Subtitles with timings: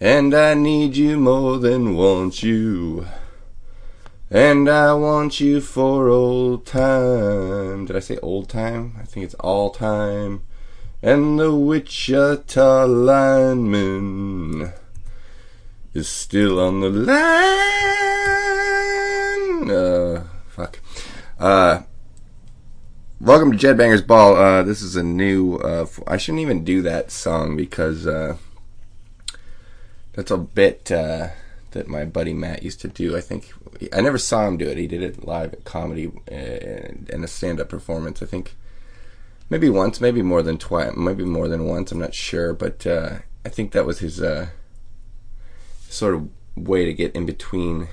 [0.00, 3.08] And I need you more than want you.
[4.30, 7.86] And I want you for old time.
[7.86, 8.94] Did I say old time?
[9.00, 10.44] I think it's all time.
[11.02, 14.72] And the Wichita lineman
[15.94, 17.18] is still on the line.
[19.68, 20.78] Uh, fuck.
[21.40, 21.82] Uh,
[23.20, 24.36] welcome to Jed Bangers Ball.
[24.36, 25.56] Uh, this is a new.
[25.56, 28.36] Uh, I shouldn't even do that song because uh,
[30.18, 31.28] that's a bit uh,
[31.70, 33.16] that my buddy Matt used to do.
[33.16, 33.52] I think
[33.92, 34.76] I never saw him do it.
[34.76, 38.20] He did it live at comedy uh, and a stand-up performance.
[38.20, 38.56] I think
[39.48, 41.92] maybe once, maybe more than twice, maybe more than once.
[41.92, 44.48] I'm not sure, but uh, I think that was his uh,
[45.88, 47.86] sort of way to get in between,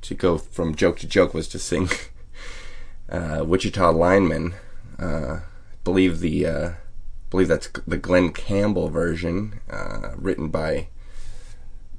[0.00, 1.88] to go from joke to joke was to sing
[3.08, 4.54] uh, Wichita Lineman.
[4.98, 5.42] Uh,
[5.84, 6.70] believe the uh,
[7.30, 10.88] believe that's the Glen Campbell version, uh, written by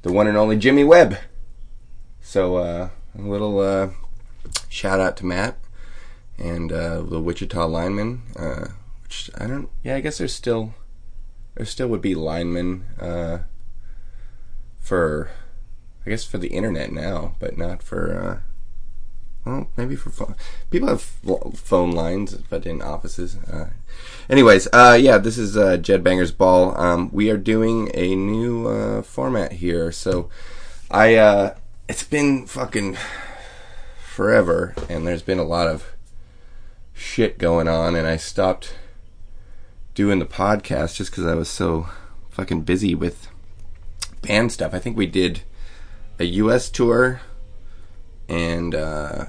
[0.04, 1.18] the one and only Jimmy Webb.
[2.22, 3.90] So uh, a little uh,
[4.70, 5.58] shout out to Matt
[6.38, 8.22] and uh, the Wichita linemen.
[8.36, 8.68] Uh,
[9.04, 9.70] which I don't.
[9.84, 10.74] Yeah, I guess there's still
[11.56, 13.40] there still would be linemen uh,
[14.80, 15.32] for
[16.06, 18.20] I guess for the internet now, but not for.
[18.20, 18.50] Uh,
[19.46, 20.36] well, maybe for phone.
[20.70, 23.38] People have phone lines, but in offices.
[24.30, 26.80] Anyways, uh, yeah, this is uh, Jed Banger's Ball.
[26.80, 30.30] Um, we are doing a new uh, format here, so
[30.90, 31.16] I.
[31.16, 31.56] Uh,
[31.88, 32.98] it's been fucking
[34.04, 35.94] forever, and there's been a lot of
[36.94, 38.76] shit going on, and I stopped
[39.94, 41.88] doing the podcast just because I was so
[42.30, 43.28] fucking busy with
[44.22, 44.74] band stuff.
[44.74, 45.44] I think we did
[46.20, 46.70] a U.S.
[46.70, 47.22] tour,
[48.30, 49.26] and uh,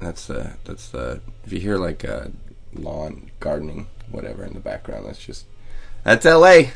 [0.00, 2.28] that's the that's the if you hear like uh,
[2.76, 5.46] lawn gardening whatever in the background, that's just
[6.04, 6.72] that's L.A.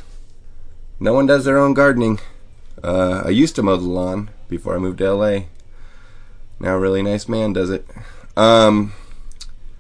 [0.99, 2.21] No one does their own gardening.
[2.83, 5.45] Uh, I used to mow the lawn before I moved to LA.
[6.59, 7.87] Now a really nice man does it.
[8.37, 8.93] Um,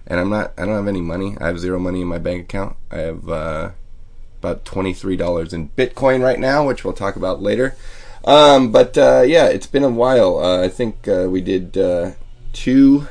[0.06, 0.52] and I'm not.
[0.56, 1.36] I don't have any money.
[1.40, 2.76] I have zero money in my bank account.
[2.90, 3.70] I have uh,
[4.40, 7.76] about twenty three dollars in Bitcoin right now, which we'll talk about later.
[8.24, 10.38] Um, but uh, yeah, it's been a while.
[10.38, 12.12] Uh, I think uh, we did uh,
[12.52, 13.08] two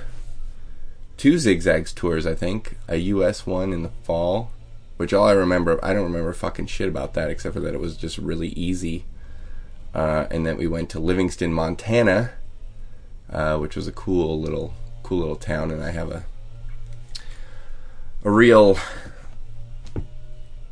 [1.20, 2.26] two zigzags tours.
[2.26, 3.46] I think a U.S.
[3.46, 4.52] one in the fall,
[4.98, 5.78] which all I remember.
[5.84, 9.06] I don't remember fucking shit about that except for that it was just really easy.
[9.94, 12.32] Uh, and then we went to Livingston, Montana,
[13.32, 16.24] uh, which was a cool little cool little town, and I have a
[18.24, 18.78] a real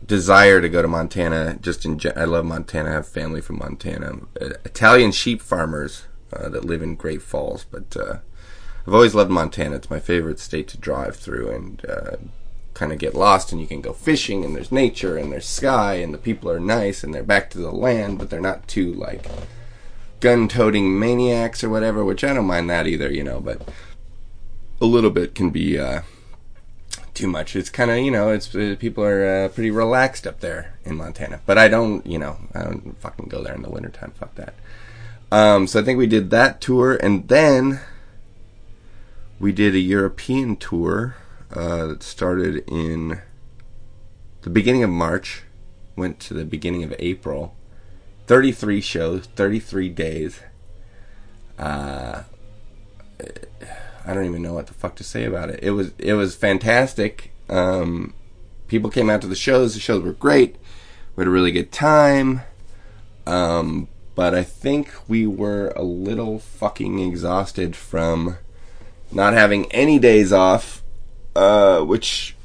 [0.05, 1.57] desire to go to Montana.
[1.59, 2.89] Just in, I love Montana.
[2.89, 7.65] I have family from Montana, uh, Italian sheep farmers uh, that live in Great Falls.
[7.69, 8.17] But uh,
[8.87, 9.75] I've always loved Montana.
[9.75, 12.15] It's my favorite state to drive through and uh,
[12.73, 13.51] kind of get lost.
[13.51, 16.59] And you can go fishing, and there's nature, and there's sky, and the people are
[16.59, 19.27] nice, and they're back to the land, but they're not too like
[20.21, 22.05] gun-toting maniacs or whatever.
[22.05, 23.41] Which I don't mind that either, you know.
[23.41, 23.67] But
[24.79, 26.03] a little bit can be uh,
[27.13, 27.57] too much.
[27.57, 30.95] It's kind of you know, it's uh, people are uh, pretty relaxed up there in
[30.95, 31.41] Montana.
[31.45, 34.11] But I don't, you know, I don't fucking go there in the wintertime.
[34.11, 34.53] Fuck that.
[35.29, 37.81] Um, so I think we did that tour, and then
[39.39, 41.15] we did a European tour
[41.53, 43.21] uh, that started in
[44.41, 45.43] the beginning of March,
[45.95, 47.55] went to the beginning of April.
[48.27, 50.41] Thirty-three shows, thirty-three days.
[51.57, 52.23] Uh,
[54.05, 55.59] I don't even know what the fuck to say about it.
[55.61, 57.31] It was it was fantastic.
[57.49, 58.13] Um,
[58.67, 59.73] people came out to the shows.
[59.73, 60.57] The shows were great.
[61.15, 62.41] We had a really good time.
[63.25, 68.37] Um, but I think we were a little fucking exhausted from
[69.11, 70.83] not having any days off,
[71.35, 72.35] uh, which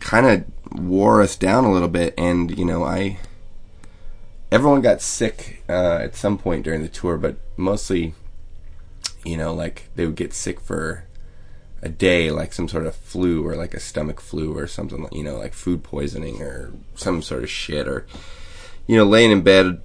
[0.00, 2.14] kind of wore us down a little bit.
[2.16, 3.18] And you know, I
[4.50, 8.14] everyone got sick uh, at some point during the tour, but mostly
[9.24, 11.04] you know, like they would get sick for
[11.82, 15.22] a day, like some sort of flu or like a stomach flu or something, you
[15.22, 18.06] know, like food poisoning or some sort of shit, or
[18.86, 19.80] you know, laying in bed,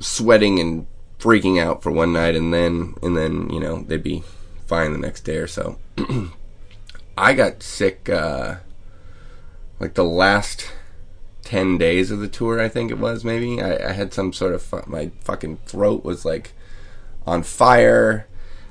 [0.00, 0.86] sweating and
[1.18, 4.22] freaking out for one night, and then and then you know they'd be
[4.68, 5.78] fine the next day or so.
[7.18, 8.56] I got sick uh,
[9.80, 10.70] like the last
[11.42, 13.60] ten days of the tour, I think it was maybe.
[13.60, 16.52] I, I had some sort of fu- my fucking throat was like
[17.26, 18.26] on fire.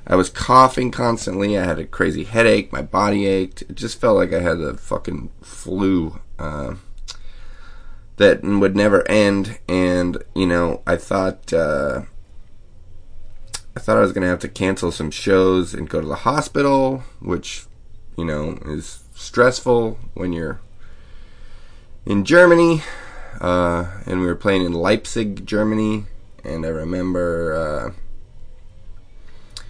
[0.06, 1.58] I was coughing constantly.
[1.58, 2.72] I had a crazy headache.
[2.72, 3.62] My body ached.
[3.62, 6.76] It just felt like I had the fucking flu uh,
[8.16, 9.58] that would never end.
[9.68, 12.02] And you know, I thought uh,
[13.78, 17.04] I thought I was gonna have to cancel some shows and go to the hospital,
[17.20, 17.66] which
[18.16, 20.60] you know is stressful when you're
[22.04, 22.82] in Germany.
[23.40, 26.06] uh, and we were playing in Leipzig, Germany.
[26.42, 27.94] And I remember
[29.56, 29.62] uh,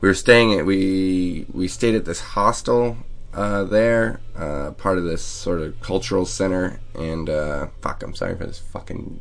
[0.00, 2.96] we were staying at we we stayed at this hostel
[3.34, 6.80] uh, there, uh, part of this sort of cultural center.
[6.94, 9.20] And uh, fuck, I'm sorry for this fucking.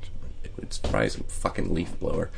[0.58, 2.32] It's probably some fucking leaf blower.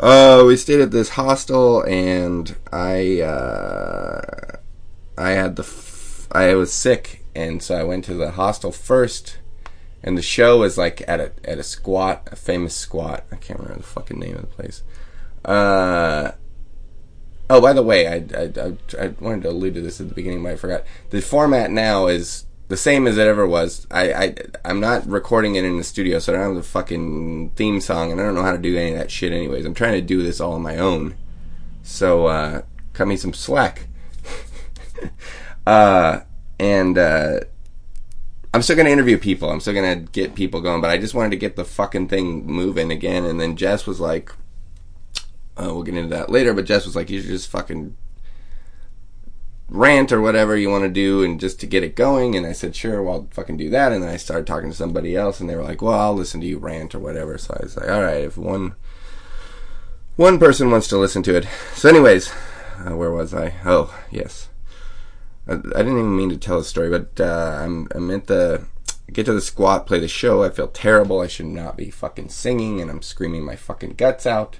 [0.00, 4.56] Uh, we stayed at this hostel, and I uh,
[5.18, 9.36] I had the f- I was sick, and so I went to the hostel first.
[10.02, 13.26] And the show was like at a at a squat, a famous squat.
[13.30, 14.82] I can't remember the fucking name of the place.
[15.44, 16.32] Uh,
[17.50, 20.14] oh, by the way, I, I, I, I wanted to allude to this at the
[20.14, 20.84] beginning, but I forgot.
[21.10, 23.84] The format now is the same as it ever was.
[23.90, 24.34] I, I
[24.64, 28.12] I'm not recording it in the studio, so I don't have the fucking theme song,
[28.12, 29.32] and I don't know how to do any of that shit.
[29.32, 31.16] Anyways, I'm trying to do this all on my own.
[31.82, 32.62] So uh,
[32.92, 33.88] cut me some slack.
[35.66, 36.20] uh,
[36.60, 37.40] and uh,
[38.54, 39.50] I'm still gonna interview people.
[39.50, 42.46] I'm still gonna get people going, but I just wanted to get the fucking thing
[42.46, 43.24] moving again.
[43.24, 44.30] And then Jess was like,
[45.56, 47.96] uh, "We'll get into that later." But Jess was like, "You should just fucking."
[49.70, 52.52] Rant or whatever you want to do and just to get it going and I
[52.52, 55.38] said sure well I'll fucking do that and then I started talking to somebody else
[55.38, 57.76] and they were like well I'll listen to you rant or whatever so I was
[57.76, 58.74] like all right if one
[60.16, 61.46] one person wants to listen to it.
[61.74, 62.32] So anyways
[62.84, 63.54] uh, where was I?
[63.64, 64.48] Oh yes.
[65.46, 68.66] I, I, didn't even mean to tell a story but uh, I'm, I'm at the
[69.12, 70.42] get to the squat play the show.
[70.42, 71.20] I feel terrible.
[71.20, 74.59] I should not be fucking singing and I'm screaming my fucking guts out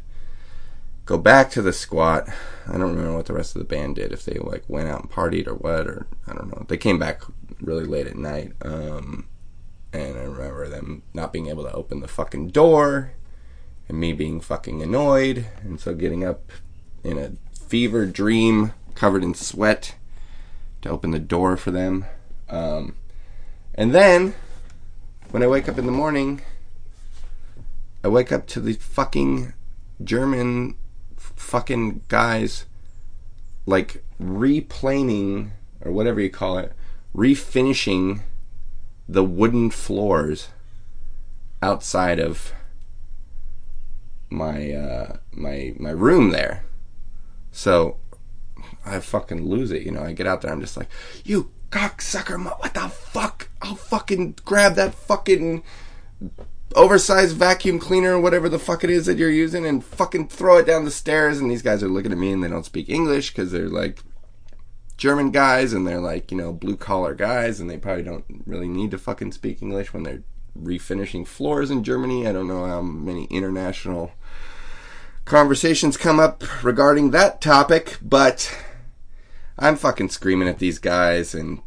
[1.11, 2.29] go back to the squat.
[2.69, 5.01] I don't remember what the rest of the band did, if they like went out
[5.01, 6.65] and partied or what, or I don't know.
[6.69, 7.23] They came back
[7.61, 9.27] really late at night, um,
[9.93, 13.11] and I remember them not being able to open the fucking door,
[13.89, 16.53] and me being fucking annoyed, and so getting up
[17.03, 19.97] in a fever dream, covered in sweat,
[20.83, 22.05] to open the door for them.
[22.49, 22.95] Um,
[23.75, 24.35] and then,
[25.33, 26.43] when I wake up in the morning,
[28.05, 29.55] I wake up to the fucking
[30.05, 30.77] German
[31.41, 32.67] fucking guys
[33.67, 35.51] like replaning
[35.81, 36.73] or whatever you call it,
[37.15, 38.21] refinishing
[39.09, 40.49] the wooden floors
[41.63, 42.53] outside of
[44.29, 46.65] my uh, my my room there.
[47.51, 47.97] So
[48.85, 50.03] I fucking lose it, you know.
[50.03, 50.89] I get out there, I'm just like,
[51.25, 53.49] you cocksucker, what the fuck?
[53.63, 55.63] I'll fucking grab that fucking
[56.75, 60.67] oversized vacuum cleaner whatever the fuck it is that you're using and fucking throw it
[60.67, 63.31] down the stairs and these guys are looking at me and they don't speak english
[63.31, 64.01] because they're like
[64.97, 68.69] german guys and they're like you know blue collar guys and they probably don't really
[68.69, 70.23] need to fucking speak english when they're
[70.59, 72.27] refinishing floors in germany.
[72.27, 74.13] I don't know how many international
[75.25, 78.53] conversations come up regarding that topic but
[79.59, 81.61] i'm fucking screaming at these guys and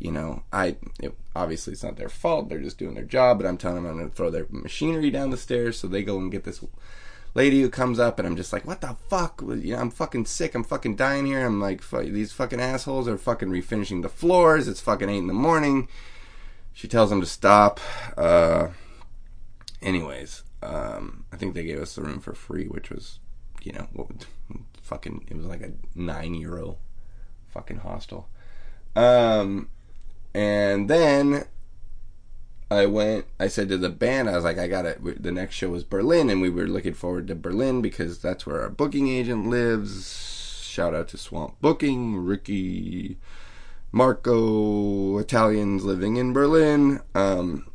[0.00, 2.48] you know i it, obviously it's not their fault.
[2.48, 5.10] They're just doing their job, but I'm telling them I'm going to throw their machinery
[5.10, 5.78] down the stairs.
[5.78, 6.62] So they go and get this
[7.34, 9.40] lady who comes up, and I'm just like, what the fuck?
[9.40, 10.54] You know, I'm fucking sick.
[10.54, 11.46] I'm fucking dying here.
[11.46, 14.66] I'm like, these fucking assholes are fucking refinishing the floors.
[14.68, 15.88] It's fucking 8 in the morning.
[16.72, 17.80] She tells them to stop.
[18.16, 18.68] Uh,
[19.80, 23.20] anyways, um, I think they gave us the room for free, which was,
[23.62, 24.26] you know, what,
[24.82, 26.78] fucking, it was like a 9 euro
[27.48, 28.28] fucking hostel.
[28.96, 29.68] Um,
[30.38, 31.46] and then
[32.70, 35.20] I went, I said to the band, I was like, I got it.
[35.20, 38.60] The next show was Berlin, and we were looking forward to Berlin because that's where
[38.60, 40.62] our booking agent lives.
[40.62, 43.18] Shout out to Swamp Booking, Ricky,
[43.90, 47.00] Marco, Italians living in Berlin.
[47.16, 47.66] Um,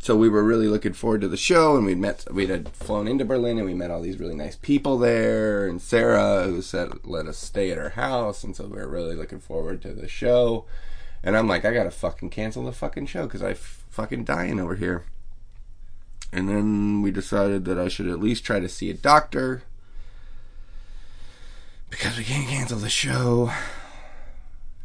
[0.00, 3.06] so we were really looking forward to the show, and we'd met, we had flown
[3.06, 6.90] into Berlin, and we met all these really nice people there, and Sarah, who said
[7.04, 10.08] let us stay at her house, and so we were really looking forward to the
[10.08, 10.64] show.
[11.24, 14.74] And I'm like, I gotta fucking cancel the fucking show because I'm fucking dying over
[14.74, 15.04] here.
[16.32, 19.62] And then we decided that I should at least try to see a doctor
[21.90, 23.52] because we can't cancel the show.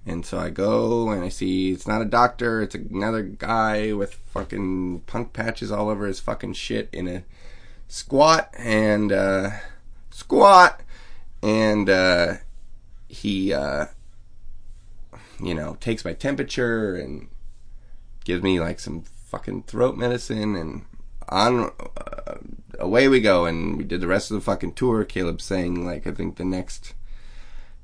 [0.05, 4.13] And so I go and I see it's not a doctor, it's another guy with
[4.13, 7.23] fucking punk patches all over his fucking shit in a
[7.89, 9.49] squat and uh
[10.11, 10.81] squat
[11.41, 12.35] and uh
[13.07, 13.85] he uh
[15.39, 17.29] you know, takes my temperature and
[18.25, 20.85] gives me like some fucking throat medicine and
[21.29, 22.35] on uh,
[22.79, 23.45] away we go.
[23.45, 25.03] And we did the rest of the fucking tour.
[25.03, 26.93] Caleb saying like i think the next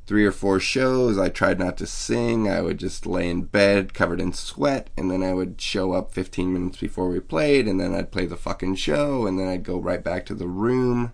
[0.06, 1.18] three or four shows.
[1.18, 2.50] I tried not to sing.
[2.50, 4.90] I would just lay in bed covered in sweat.
[4.98, 7.68] And then i would show up 15 minutes before we played.
[7.68, 9.26] And then i'd play the fucking show.
[9.28, 11.14] And then i'd go right back to the room.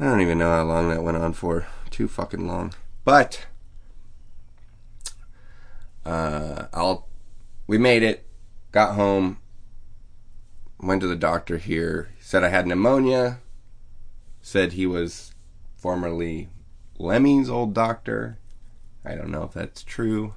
[0.00, 1.66] I don't even know how long that went on for.
[1.90, 2.74] Too fucking long.
[3.04, 3.46] But
[6.04, 7.08] uh, I'll
[7.66, 8.26] we made it,
[8.72, 9.38] got home,
[10.80, 12.10] went to the doctor here.
[12.20, 13.40] Said I had pneumonia.
[14.40, 15.32] Said he was
[15.76, 16.48] formerly
[16.98, 18.38] Lemmy's old doctor.
[19.04, 20.34] I don't know if that's true.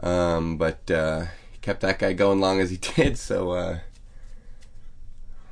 [0.00, 3.78] Um, but uh, he kept that guy going long as he did, so uh,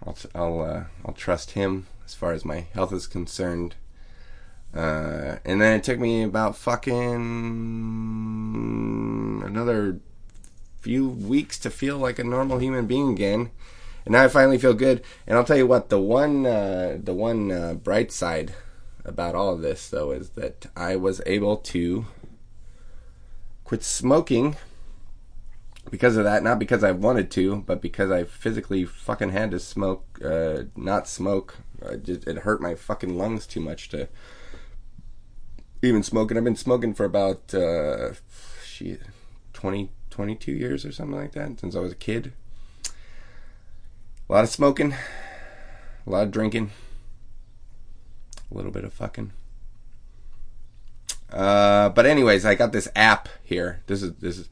[0.06, 3.74] I'll I'll uh, I'll trust him as far as my health is concerned.
[4.74, 6.92] Uh, and then it took me about fucking
[9.44, 10.00] another
[10.80, 13.50] few weeks to feel like a normal human being again.
[14.04, 15.02] And now I finally feel good.
[15.26, 18.54] And I'll tell you what, the one, uh, the one uh, bright side
[19.04, 22.06] about all of this, though, is that I was able to
[23.64, 24.56] quit smoking
[25.90, 26.42] because of that.
[26.42, 31.08] Not because I wanted to, but because I physically fucking had to smoke, uh, not
[31.08, 31.56] smoke.
[32.02, 34.08] Just, it hurt my fucking lungs too much to
[35.82, 36.36] even smoking.
[36.36, 38.12] I've been smoking for about, uh,
[38.64, 39.02] shit,
[39.52, 42.32] 20, 22 years or something like that since I was a kid.
[44.28, 44.94] A lot of smoking,
[46.06, 46.70] a lot of drinking,
[48.50, 49.32] a little bit of fucking.
[51.32, 53.82] Uh, but anyways, I got this app here.
[53.86, 54.48] This is this is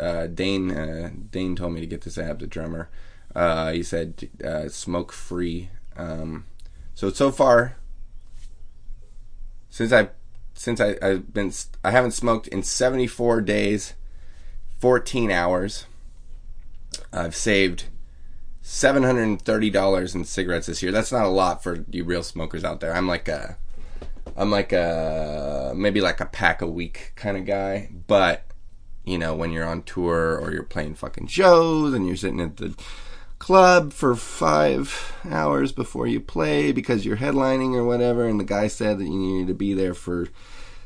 [0.00, 0.70] uh, Dane.
[0.70, 2.40] Uh, Dane told me to get this app.
[2.40, 2.88] The drummer.
[3.34, 5.70] Uh, he said uh, smoke free.
[5.96, 6.46] Um,
[6.94, 7.76] so so far,
[9.70, 10.10] since I
[10.58, 11.52] since I, I've been
[11.84, 13.94] I haven't smoked in 74 days,
[14.80, 15.86] 14 hours.
[17.12, 17.84] I've saved
[18.64, 20.90] $730 in cigarettes this year.
[20.90, 22.92] That's not a lot for you real smokers out there.
[22.92, 23.56] I'm like a
[24.36, 28.42] I'm like a maybe like a pack a week kind of guy, but
[29.04, 32.56] you know, when you're on tour or you're playing fucking shows and you're sitting at
[32.56, 32.74] the
[33.38, 38.66] club for five hours before you play because you're headlining or whatever, and the guy
[38.66, 40.28] said that you needed to be there for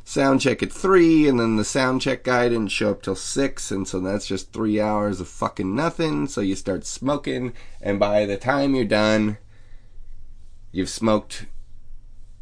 [0.05, 3.71] sound check at three, and then the sound check guy didn't show up till six,
[3.71, 6.27] and so that's just three hours of fucking nothing.
[6.27, 9.39] So you start smoking, and by the time you're done,
[10.73, 11.47] you've smoked.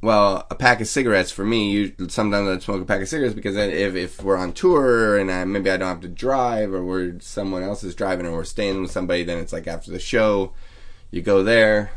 [0.02, 1.70] Well, a pack of cigarettes for me.
[1.70, 5.30] You sometimes I smoke a pack of cigarettes because if if we're on tour and
[5.30, 8.44] I, maybe I don't have to drive, or we're someone else is driving, or we're
[8.44, 10.52] staying with somebody, then it's like after the show,
[11.10, 11.92] you go there,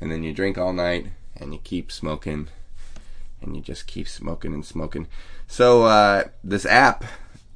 [0.00, 2.48] and then you drink all night, and you keep smoking
[3.44, 5.06] and you just keep smoking and smoking.
[5.46, 7.04] So uh, this app,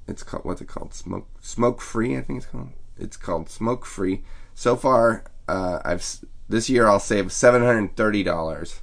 [0.07, 0.95] it's called what's it called?
[0.95, 2.71] Smoke Smoke Free, I think it's called.
[2.99, 4.23] It's called Smoke Free.
[4.55, 6.05] So far, uh, I've
[6.49, 8.81] this year I'll save seven hundred thirty dollars,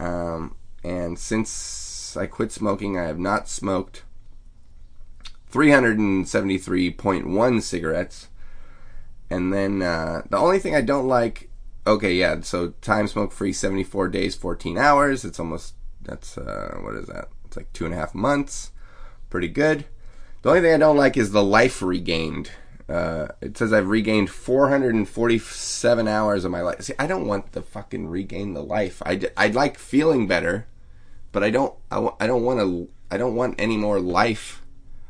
[0.00, 4.02] um, and since I quit smoking, I have not smoked
[5.48, 8.28] three hundred and seventy three point one cigarettes.
[9.28, 11.50] And then uh, the only thing I don't like,
[11.86, 15.24] okay, yeah, so time smoke free, 74 days, 14 hours.
[15.24, 17.28] It's almost that's uh, what is that?
[17.44, 18.72] It's like two and a half months.
[19.28, 19.84] Pretty good.
[20.42, 22.50] The only thing I don't like is the life regained.
[22.90, 26.82] Uh, it says I've regained 447 hours of my life.
[26.82, 29.00] See, I don't want to fucking regain the life.
[29.06, 30.66] I I like feeling better,
[31.30, 34.62] but I don't I, I don't want to I don't want any more life.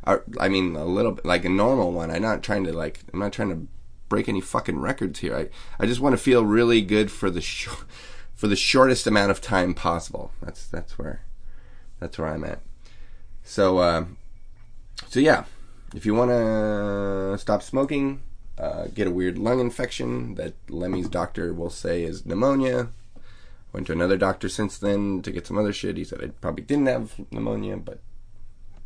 [0.06, 2.10] Or, I mean, a little bit like a normal one.
[2.10, 3.66] I'm not trying to like I'm not trying to
[4.10, 5.34] break any fucking records here.
[5.34, 5.48] I
[5.82, 7.86] I just want to feel really good for the short
[8.34, 10.32] for the shortest amount of time possible.
[10.42, 11.22] That's that's where
[11.98, 12.60] that's where I'm at.
[13.42, 14.04] So uh,
[15.08, 15.44] so yeah,
[15.94, 18.22] if you want to stop smoking,
[18.58, 22.88] uh, get a weird lung infection that Lemmy's doctor will say is pneumonia.
[23.72, 25.96] Went to another doctor since then to get some other shit.
[25.96, 28.00] He said I probably didn't have pneumonia, but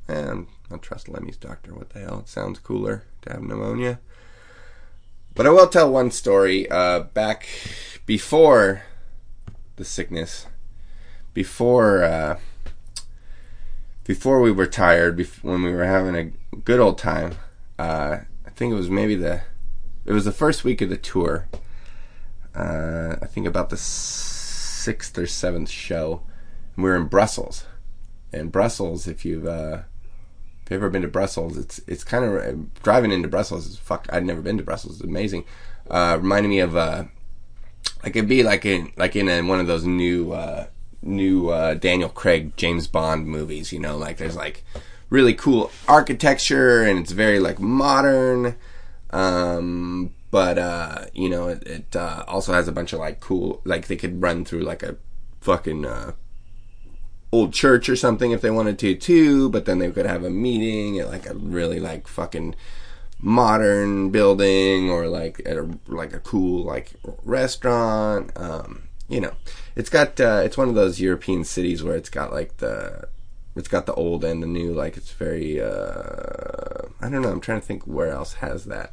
[0.09, 1.75] eh, I'll trust Lemmy's doctor.
[1.75, 2.21] What the hell?
[2.21, 3.99] It sounds cooler to have pneumonia.
[5.35, 6.71] But I will tell one story.
[6.71, 7.47] Uh, back
[8.07, 8.83] before
[9.77, 10.47] the sickness
[11.33, 12.39] before uh,
[14.05, 17.35] before we were tired, when we were having a good old time.
[17.79, 19.43] Uh, I think it was maybe the
[20.05, 21.49] it was the first week of the tour.
[22.55, 26.23] Uh, I think about the sixth or seventh show.
[26.77, 27.67] We were in Brussels.
[28.33, 29.83] And Brussels, if you've uh,
[30.63, 34.07] if you've ever been to Brussels, it's it's kind of driving into Brussels is fuck.
[34.13, 34.97] I'd never been to Brussels.
[34.97, 35.45] It's amazing.
[35.91, 37.05] Uh, reminded me of uh,
[38.03, 40.67] like it'd be like in like in a, one of those new uh,
[41.05, 43.73] new uh, Daniel Craig James Bond movies.
[43.73, 44.65] You know, like there's like
[45.11, 48.57] really cool architecture and it's very like modern.
[49.11, 53.61] Um, but uh, you know, it, it uh, also has a bunch of like cool
[53.65, 54.97] like they could run through like a
[55.41, 56.13] fucking uh,
[57.31, 59.49] old church or something if they wanted to too.
[59.51, 62.57] But then they could have a meeting at like a really like fucking
[63.21, 66.93] modern building or like at a like a cool like
[67.25, 68.33] restaurant.
[68.37, 69.33] Um, you know,
[69.77, 73.09] it's got uh, it's one of those European cities where it's got like the
[73.57, 74.73] it's got the old and the new.
[74.73, 77.31] Like it's very uh, I don't know.
[77.31, 78.93] I'm trying to think where else has that.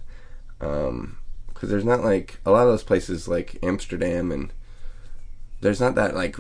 [0.60, 4.52] Um, because there's not like a lot of those places like Amsterdam and
[5.62, 6.36] there's not that like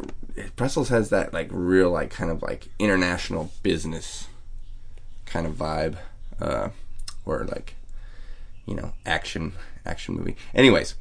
[0.55, 4.27] Brussels has that like real like kind of like international business
[5.25, 5.97] kind of vibe,
[6.41, 6.69] uh,
[7.25, 7.75] or like
[8.65, 9.53] you know action
[9.85, 10.35] action movie.
[10.53, 10.95] Anyways,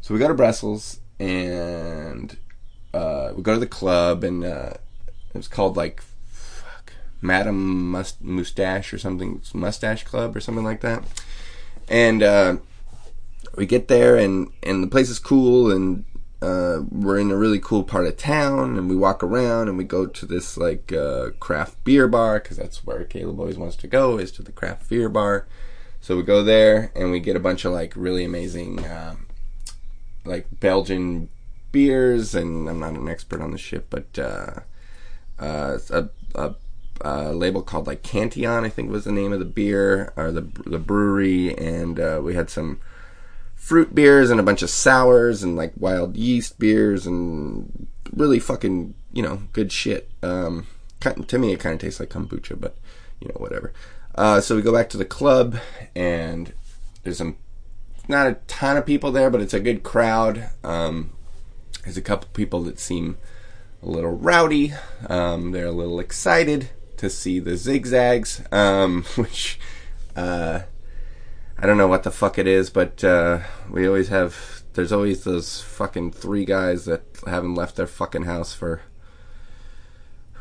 [0.00, 2.38] so we go to Brussels and
[2.94, 4.72] uh, we go to the club and uh,
[5.06, 10.80] it was called like fuck, Madame Must- Mustache or something, Mustache Club or something like
[10.80, 11.04] that.
[11.88, 12.56] And uh,
[13.54, 16.04] we get there and and the place is cool and
[16.40, 19.84] uh, we're in a really cool part of town and we walk around and we
[19.84, 23.86] go to this like uh, craft beer bar because that's where Caleb always wants to
[23.86, 25.46] go is to the craft beer bar.
[26.00, 29.16] So we go there and we get a bunch of like really amazing uh,
[30.24, 31.28] like Belgian
[31.72, 34.60] beers and I'm not an expert on the shit, but uh,
[35.38, 36.54] uh, a, a,
[37.00, 40.42] a, label called like Cantillon I think was the name of the beer or the
[40.66, 42.80] the brewery and uh, we had some
[43.54, 48.94] fruit beers and a bunch of sours and like wild yeast beers and really fucking
[49.12, 50.10] you know good shit.
[50.22, 50.66] Um,
[51.00, 52.76] to me, it kind of tastes like kombucha, but
[53.20, 53.72] you know whatever.
[54.14, 55.56] Uh, so we go back to the club
[55.94, 56.52] and
[57.02, 57.36] there's some
[58.10, 60.50] not a ton of people there, but it's a good crowd.
[60.62, 61.12] Um,
[61.84, 63.16] there's a couple people that seem
[63.82, 64.74] a little rowdy.
[65.08, 69.58] Um, they're a little excited to see the zigzags, um, which
[70.14, 70.60] uh,
[71.58, 73.40] I don't know what the fuck it is, but uh,
[73.70, 74.62] we always have.
[74.74, 78.82] There's always those fucking three guys that haven't left their fucking house for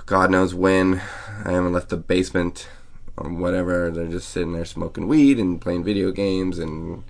[0.06, 1.02] God knows when.
[1.46, 2.68] I haven't left the basement
[3.18, 3.92] or whatever.
[3.92, 7.04] They're just sitting there smoking weed and playing video games and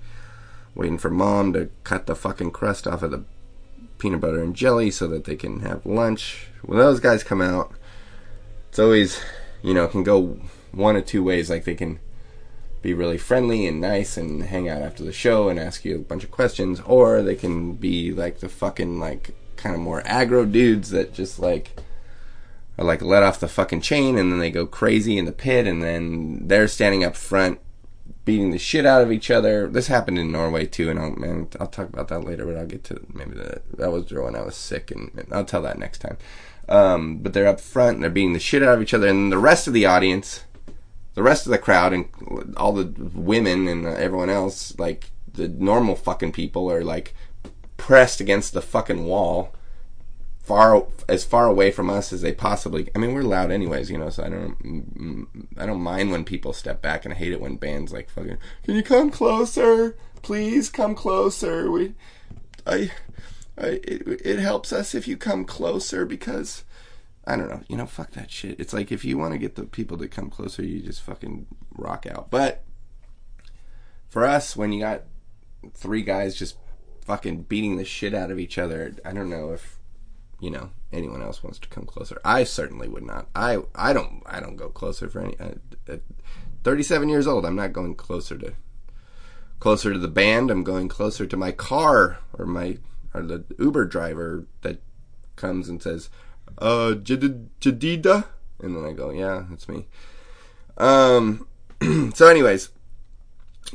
[0.76, 3.24] waiting for mom to cut the fucking crust off of the
[3.98, 6.48] peanut butter and jelly so that they can have lunch.
[6.64, 7.74] When those guys come out,
[8.70, 9.22] it's always,
[9.62, 10.40] you know, can go
[10.72, 11.50] one of two ways.
[11.50, 12.00] Like they can
[12.82, 16.00] be really friendly and nice and hang out after the show and ask you a
[16.00, 20.50] bunch of questions, or they can be like the fucking like kind of more aggro
[20.50, 21.76] dudes that just like
[22.78, 25.68] are like let off the fucking chain and then they go crazy in the pit
[25.68, 27.60] and then they're standing up front
[28.30, 29.68] beating the shit out of each other.
[29.68, 32.46] This happened in Norway too, and I'll man, I'll talk about that later.
[32.46, 35.64] But I'll get to maybe the, that was when I was sick, and, I'll tell
[35.64, 36.18] that next time.
[36.68, 39.32] Um, but they're up front and they're beating the shit out of each other, and
[39.32, 40.44] the rest of the audience
[41.16, 42.06] the rest of the crowd and
[42.56, 47.14] all the women and everyone else, like the normal fucking people, are like
[47.76, 49.54] pressed against the fucking wall,
[50.50, 52.90] far as far away from us as they possibly.
[52.96, 54.10] I mean, we're loud anyways, you know.
[54.10, 57.58] So I don't, I don't mind when people step back, and I hate it when
[57.58, 58.40] bands like fucking.
[58.64, 60.68] Can you come closer, please?
[60.70, 61.70] Come closer.
[61.70, 61.94] We,
[62.66, 62.90] I,
[63.60, 63.80] I.
[63.84, 66.64] It, it helps us if you come closer because
[67.28, 67.62] I don't know.
[67.68, 68.60] You know, fuck that shit.
[68.60, 71.46] It's like if you want to get the people to come closer, you just fucking
[71.78, 72.32] rock out.
[72.32, 72.64] But
[74.10, 75.04] for us, when you got
[75.76, 76.58] three guys just
[77.02, 79.79] fucking beating the shit out of each other, I don't know if
[80.40, 82.20] you know anyone else wants to come closer.
[82.24, 83.28] I certainly would not.
[83.36, 85.40] I I don't I don't go closer for any.
[85.40, 85.56] Uh,
[85.88, 86.02] at
[86.64, 88.54] 37 years old, I'm not going closer to
[89.60, 90.52] closer to the band.
[90.52, 92.78] I'm going closer to my car or my
[93.14, 94.82] or the Uber driver that
[95.36, 96.10] comes and says
[96.58, 98.26] uh, Jadida?
[98.62, 99.88] And then I go, yeah, that's me.
[100.78, 101.48] Um,
[102.14, 102.70] so anyways,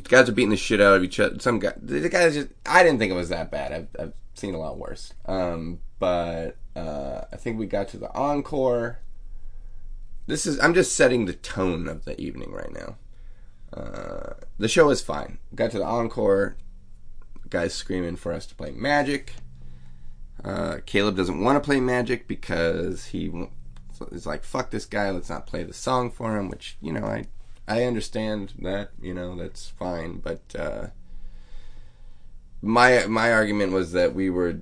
[0.02, 1.38] guys are beating the shit out of each other.
[1.38, 3.72] Some guy, the guys just, I didn't think it was that bad.
[3.72, 5.12] I've, I've seen a lot worse.
[5.26, 8.98] Um, but, uh, I think we got to the encore.
[10.26, 12.96] This is, I'm just setting the tone of the evening right now.
[13.72, 15.38] Uh, the show is fine.
[15.54, 16.56] Got to the encore.
[17.50, 19.34] Guys screaming for us to play Magic.
[20.44, 23.32] Uh, Caleb doesn't want to play Magic because he
[24.12, 25.10] is like, "Fuck this guy.
[25.10, 27.26] Let's not play the song for him." Which you know, I
[27.66, 28.90] I understand that.
[29.00, 30.18] You know, that's fine.
[30.18, 30.86] But uh,
[32.62, 34.60] my my argument was that we were,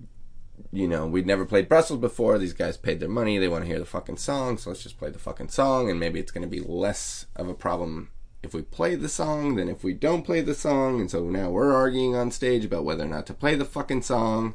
[0.72, 2.38] you know, we'd never played Brussels before.
[2.38, 3.38] These guys paid their money.
[3.38, 4.58] They want to hear the fucking song.
[4.58, 7.48] So let's just play the fucking song, and maybe it's going to be less of
[7.48, 8.10] a problem
[8.42, 11.00] if we play the song than if we don't play the song.
[11.00, 14.02] And so now we're arguing on stage about whether or not to play the fucking
[14.02, 14.54] song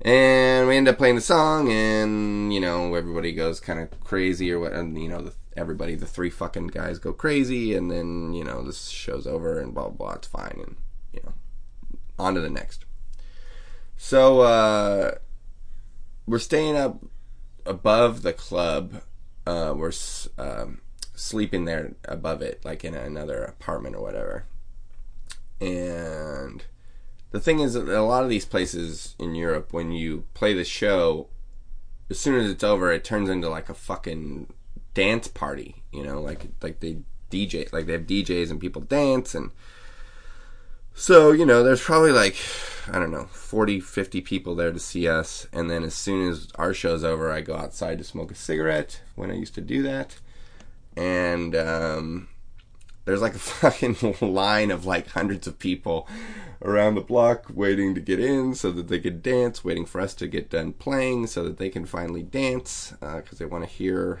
[0.00, 4.50] and we end up playing the song, and you know everybody goes kind of crazy
[4.52, 8.32] or what, and you know the, everybody, the three fucking guys go crazy, and then
[8.32, 10.14] you know this show's over, and blah blah blah.
[10.14, 10.76] It's fine, and
[11.12, 11.32] you know
[12.18, 12.84] on to the next.
[13.96, 15.16] So uh,
[16.26, 17.04] we're staying up
[17.66, 19.02] above the club.
[19.46, 19.92] Uh, we're
[20.38, 20.80] um,
[21.14, 24.44] sleeping there above it, like in another apartment or whatever,
[25.60, 26.64] and
[27.30, 31.28] the thing is a lot of these places in Europe, when you play the show,
[32.08, 34.52] as soon as it's over, it turns into like a fucking
[34.98, 35.76] dance party.
[35.92, 36.98] You know, like like they
[37.30, 39.52] DJ, like they have DJs and people dance, and
[40.94, 42.34] So, you know, there's probably like,
[42.88, 45.46] I don't know, 40, 50 people there to see us.
[45.52, 49.00] And then as soon as our show's over, I go outside to smoke a cigarette
[49.14, 50.16] when I used to do that.
[50.96, 52.28] And um,
[53.04, 56.08] there's like a fucking line of like hundreds of people
[56.62, 60.14] around the block waiting to get in so that they could dance, waiting for us
[60.14, 63.70] to get done playing so that they can finally dance because uh, they want to
[63.70, 64.20] hear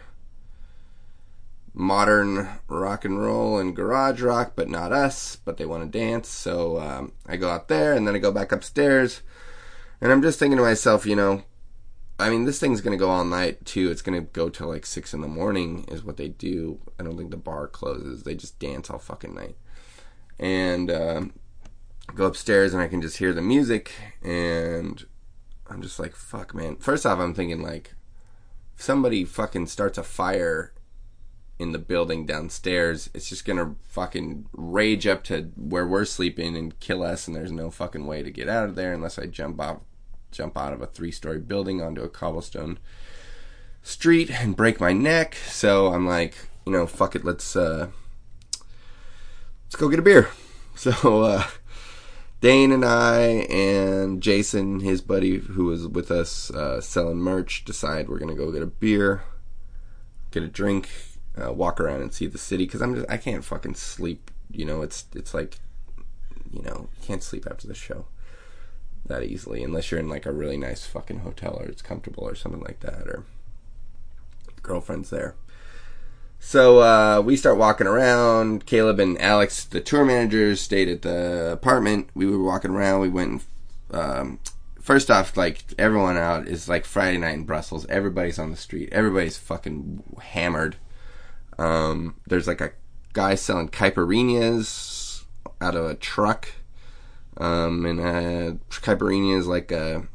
[1.74, 5.36] modern rock and roll and garage rock, but not us.
[5.36, 8.32] But they want to dance, so um, I go out there and then I go
[8.32, 9.22] back upstairs,
[10.00, 11.42] and I'm just thinking to myself, you know,
[12.18, 13.90] I mean, this thing's gonna go all night too.
[13.90, 16.80] It's gonna go till like six in the morning, is what they do.
[16.98, 18.24] I don't think the bar closes.
[18.24, 19.56] They just dance all fucking night,
[20.38, 21.32] and um,
[22.14, 25.04] go upstairs and I can just hear the music, and
[25.70, 26.76] I'm just like, fuck, man.
[26.76, 27.94] First off, I'm thinking like,
[28.76, 30.72] if somebody fucking starts a fire
[31.58, 36.78] in the building downstairs, it's just gonna fucking rage up to where we're sleeping and
[36.78, 39.60] kill us, and there's no fucking way to get out of there unless I jump
[39.60, 39.78] off,
[40.30, 42.78] jump out of a three-story building onto a cobblestone
[43.82, 45.34] street and break my neck.
[45.34, 47.88] So I'm like, you know, fuck it, let's uh,
[49.64, 50.28] let's go get a beer.
[50.78, 51.42] So uh,
[52.40, 53.18] Dane and I
[53.50, 58.52] and Jason, his buddy who was with us uh, selling merch, decide we're gonna go
[58.52, 59.24] get a beer,
[60.30, 60.88] get a drink,
[61.40, 64.30] uh, walk around and see the city because I'm just I can't fucking sleep.
[64.50, 65.58] You know, it's it's like
[66.52, 68.06] you know you can't sleep after the show
[69.06, 72.34] that easily unless you're in like a really nice fucking hotel or it's comfortable or
[72.34, 73.24] something like that or
[74.62, 75.34] girlfriend's there.
[76.40, 78.64] So uh, we start walking around.
[78.64, 82.10] Caleb and Alex, the tour managers, stayed at the apartment.
[82.14, 83.00] We were walking around.
[83.00, 83.42] We went.
[83.90, 84.38] Um,
[84.80, 87.86] first off, like everyone out is like Friday night in Brussels.
[87.86, 88.88] Everybody's on the street.
[88.92, 90.76] Everybody's fucking hammered.
[91.58, 92.72] Um, there's like a
[93.12, 95.24] guy selling caipirinhas
[95.60, 96.52] out of a truck.
[97.36, 100.06] Um, and uh, caipirinha is like a.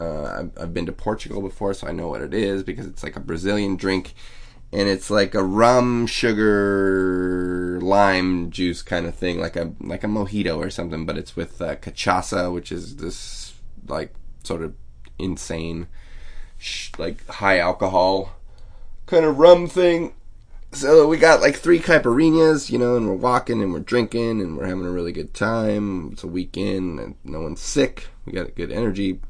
[0.00, 3.16] Uh, I've been to Portugal before, so I know what it is because it's like
[3.16, 4.14] a Brazilian drink,
[4.72, 10.06] and it's like a rum, sugar, lime juice kind of thing, like a like a
[10.06, 11.04] mojito or something.
[11.04, 13.54] But it's with uh, cachaça, which is this
[13.88, 14.14] like
[14.44, 14.74] sort of
[15.18, 15.88] insane,
[16.58, 18.34] sh- like high alcohol
[19.06, 20.12] kind of rum thing
[20.72, 24.56] so we got like three caipirinhas, you know, and we're walking and we're drinking and
[24.56, 26.10] we're having a really good time.
[26.12, 28.08] It's a weekend and no one's sick.
[28.26, 29.20] We got good energy.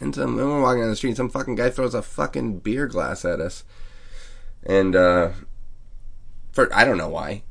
[0.00, 3.24] And some, we're walking down the street, some fucking guy throws a fucking beer glass
[3.24, 3.64] at us.
[4.64, 5.30] And, uh,
[6.52, 7.42] for, I don't know why.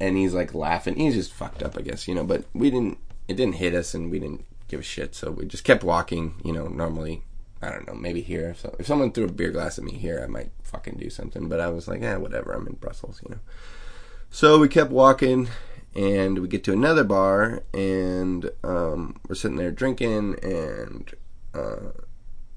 [0.00, 0.96] And he's like laughing.
[0.96, 2.98] He's just fucked up, I guess, you know, but we didn't,
[3.28, 5.14] it didn't hit us and we didn't give a shit.
[5.14, 7.22] So we just kept walking, you know, normally
[7.62, 8.50] I don't know, maybe here.
[8.50, 11.10] If, so, if someone threw a beer glass at me here, I might fucking do
[11.10, 11.48] something.
[11.48, 12.52] But I was like, eh, whatever.
[12.52, 13.40] I'm in Brussels, you know.
[14.30, 15.48] So we kept walking,
[15.94, 21.14] and we get to another bar, and um, we're sitting there drinking, and
[21.54, 21.92] uh,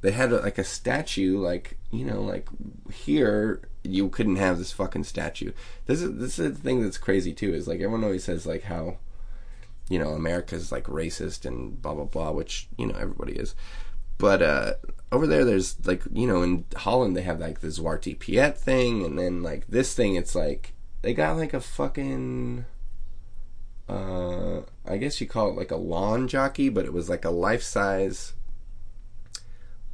[0.02, 2.48] they had like a statue, like you know, like
[2.92, 5.52] here you couldn't have this fucking statue.
[5.86, 7.54] This is this is the thing that's crazy too.
[7.54, 8.98] Is like everyone always says like how
[9.90, 13.56] you know America's like racist and blah blah blah, which you know everybody is.
[14.18, 14.74] But uh,
[15.12, 19.06] over there, there's like you know in Holland they have like the Zwarte Piet thing,
[19.06, 22.66] and then like this thing, it's like they got like a fucking.
[23.90, 27.30] Uh, I guess you call it like a lawn jockey, but it was like a
[27.30, 28.34] life size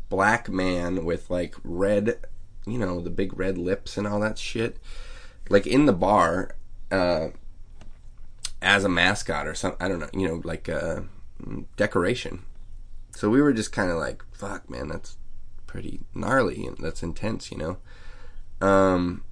[0.10, 2.20] black man with like red,
[2.66, 4.78] you know, the big red lips and all that shit,
[5.50, 6.56] like in the bar,
[6.92, 7.30] uh,
[8.62, 9.84] as a mascot or something.
[9.84, 11.06] I don't know, you know, like a
[11.78, 12.44] decoration.
[13.16, 15.18] So we were just kind of like, fuck, man, that's
[15.68, 17.78] pretty gnarly that's intense, you know?
[18.66, 19.24] Um,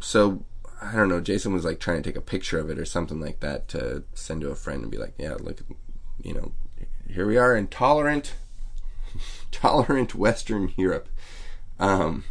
[0.00, 0.44] so
[0.80, 1.20] I don't know.
[1.20, 4.04] Jason was like trying to take a picture of it or something like that to
[4.14, 5.60] send to a friend and be like, yeah, look,
[6.22, 6.52] you know,
[7.10, 8.34] here we are in tolerant,
[10.14, 11.08] Western Europe.
[11.80, 12.24] Um,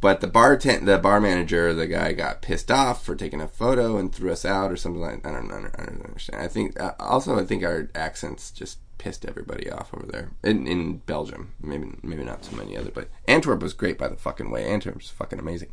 [0.00, 3.46] but the bar tent, the bar manager, the guy got pissed off for taking a
[3.48, 5.24] photo and threw us out or something like.
[5.24, 6.42] I don't, don't, I don't understand.
[6.42, 10.64] I think uh, also I think our accents just pissed everybody off over there in,
[10.68, 11.52] in Belgium.
[11.60, 14.64] Maybe maybe not so many other, but Antwerp was great by the fucking way.
[14.64, 15.70] Antwerp's fucking amazing.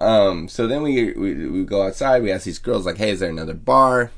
[0.00, 2.24] Um, so then we, we we go outside.
[2.24, 4.10] We ask these girls like, "Hey, is there another bar?"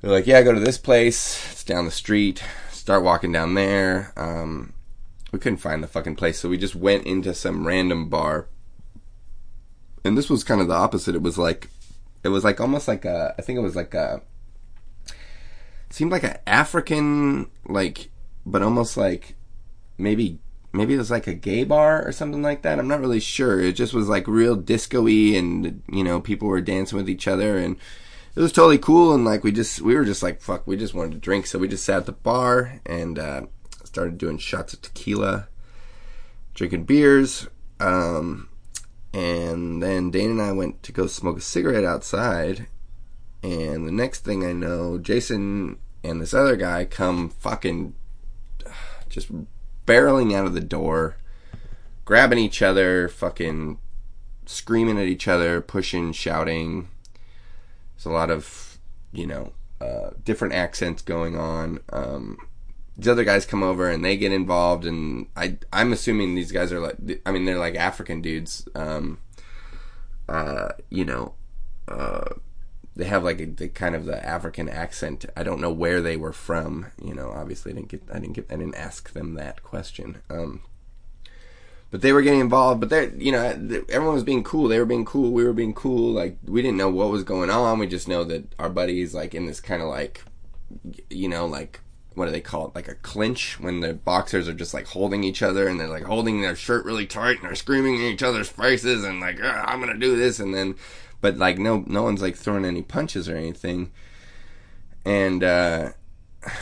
[0.00, 1.52] They're like, "Yeah, go to this place.
[1.52, 4.14] It's down the street." Start walking down there.
[4.16, 4.72] Um,
[5.30, 8.46] we couldn't find the fucking place, so we just went into some random bar.
[10.02, 11.14] And this was kind of the opposite.
[11.14, 11.68] It was like,
[12.24, 13.34] it was like almost like a.
[13.38, 14.22] I think it was like a
[15.90, 18.10] seemed like an African, like,
[18.46, 19.36] but almost like
[19.98, 20.38] maybe
[20.72, 22.78] maybe it was like a gay bar or something like that.
[22.78, 23.60] I'm not really sure.
[23.60, 27.58] It just was like real disco-y and you know people were dancing with each other
[27.58, 27.76] and
[28.34, 30.94] it was totally cool and like we just we were just like fuck we just
[30.94, 33.42] wanted to drink so we just sat at the bar and uh,
[33.84, 35.48] started doing shots of tequila
[36.54, 37.48] drinking beers
[37.80, 38.48] um,
[39.12, 42.66] and then Dane and I went to go smoke a cigarette outside
[43.42, 47.94] and the next thing I know Jason and this other guy come fucking
[49.08, 49.30] just
[49.86, 51.16] barreling out of the door
[52.04, 53.78] grabbing each other fucking
[54.46, 56.88] screaming at each other pushing shouting
[58.00, 58.78] there's a lot of,
[59.12, 61.80] you know, uh, different accents going on.
[61.92, 62.38] Um,
[62.96, 66.72] these other guys come over and they get involved, and I I'm assuming these guys
[66.72, 68.66] are like I mean they're like African dudes.
[68.74, 69.18] Um,
[70.30, 71.34] uh, you know,
[71.88, 72.36] uh,
[73.00, 75.24] they have like the kind of the African accent.
[75.34, 76.86] I don't know where they were from.
[77.02, 80.20] You know, obviously I didn't get I didn't get I didn't ask them that question.
[80.28, 80.60] Um,
[81.90, 82.78] but they were getting involved.
[82.78, 83.42] But they, you know,
[83.88, 84.68] everyone was being cool.
[84.68, 85.32] They were being cool.
[85.32, 86.12] We were being cool.
[86.12, 87.78] Like we didn't know what was going on.
[87.78, 90.22] We just know that our buddies, like in this kind of like,
[91.08, 91.80] you know, like
[92.14, 92.74] what do they call it?
[92.74, 96.04] Like a clinch when the boxers are just like holding each other and they're like
[96.04, 99.64] holding their shirt really tight and they're screaming in each other's faces and like ah,
[99.66, 100.74] I'm gonna do this and then,
[101.20, 103.90] but like no no one's like throwing any punches or anything.
[105.04, 105.90] And uh,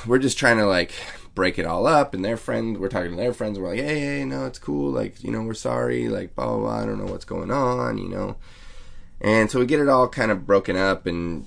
[0.07, 0.92] we're just trying to like
[1.35, 3.59] break it all up and their friends we're talking to their friends.
[3.59, 4.90] We're like hey hey no it's cool.
[4.90, 6.09] Like you know we're sorry.
[6.09, 6.83] Like blah blah blah.
[6.83, 8.37] I don't know what's going on you know?
[9.21, 11.47] And so we get it all kind of broken up and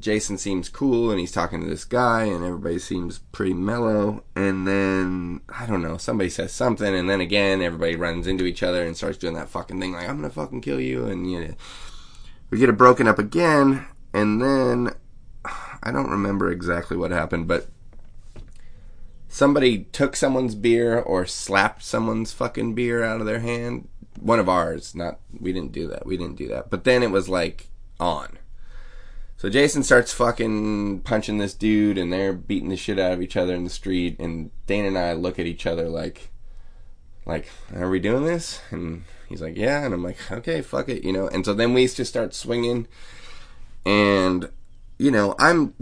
[0.00, 4.24] jason seems cool and he's talking to this guy and everybody seems pretty mellow.
[4.34, 8.62] And then i don't know somebody says something and then again everybody runs into each
[8.62, 11.40] other and starts doing that fucking thing like i'm gonna fucking kill you and you
[11.40, 11.54] know
[12.50, 14.94] we get it broken up again and then
[15.82, 17.68] i don't remember exactly what happened but
[19.34, 23.88] somebody took someone's beer or slapped someone's fucking beer out of their hand.
[24.20, 26.06] One of ours, not we didn't do that.
[26.06, 26.70] We didn't do that.
[26.70, 27.66] But then it was like
[27.98, 28.38] on.
[29.36, 33.36] So Jason starts fucking punching this dude and they're beating the shit out of each
[33.36, 36.30] other in the street and Dane and I look at each other like
[37.26, 38.60] like, are we doing this?
[38.70, 39.02] And
[39.34, 39.84] he's like, yeah.
[39.84, 41.28] And I'm like, okay, fuck it, you know.
[41.28, 42.86] And so then we just start swinging,
[43.84, 44.48] and
[44.98, 45.74] you know, I'm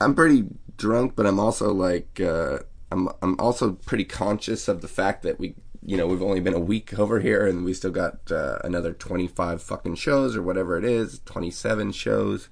[0.00, 2.58] I'm pretty drunk, but I'm also like, uh,
[2.92, 6.54] I'm I'm also pretty conscious of the fact that we you know we've only been
[6.54, 10.78] a week over here and we still got uh, another 25 fucking shows or whatever
[10.78, 12.48] it is 27 shows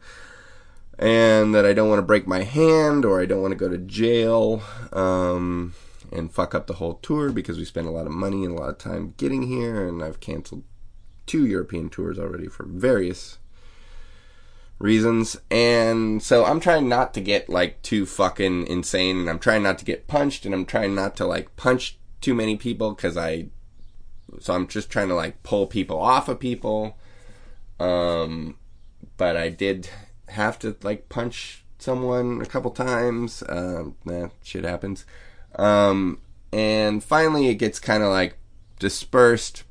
[0.98, 3.70] and that I don't want to break my hand or I don't want to go
[3.70, 5.72] to jail um,
[6.12, 8.60] and fuck up the whole tour because we spent a lot of money and a
[8.60, 10.64] lot of time getting here and I've canceled
[11.26, 13.38] two European tours already for various
[14.78, 15.36] reasons.
[15.50, 19.78] And so I'm trying not to get like too fucking insane and I'm trying not
[19.78, 23.48] to get punched and I'm trying not to like punch too many people cuz I
[24.40, 26.98] so I'm just trying to like pull people off of people.
[27.78, 28.56] Um
[29.16, 29.88] but I did
[30.28, 33.42] have to like punch someone a couple times.
[33.48, 35.04] Um nah, shit happens.
[35.56, 36.18] Um
[36.52, 38.36] and finally it gets kind of like
[38.78, 39.64] dispersed.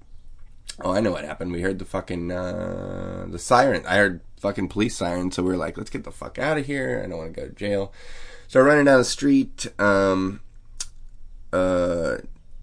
[0.83, 1.51] Oh, I know what happened.
[1.51, 3.85] We heard the fucking uh the siren.
[3.85, 5.31] I heard fucking police siren.
[5.31, 7.01] So we are like, let's get the fuck out of here.
[7.03, 7.93] I don't want to go to jail.
[8.47, 10.41] So running down the street, um,
[11.53, 12.17] uh,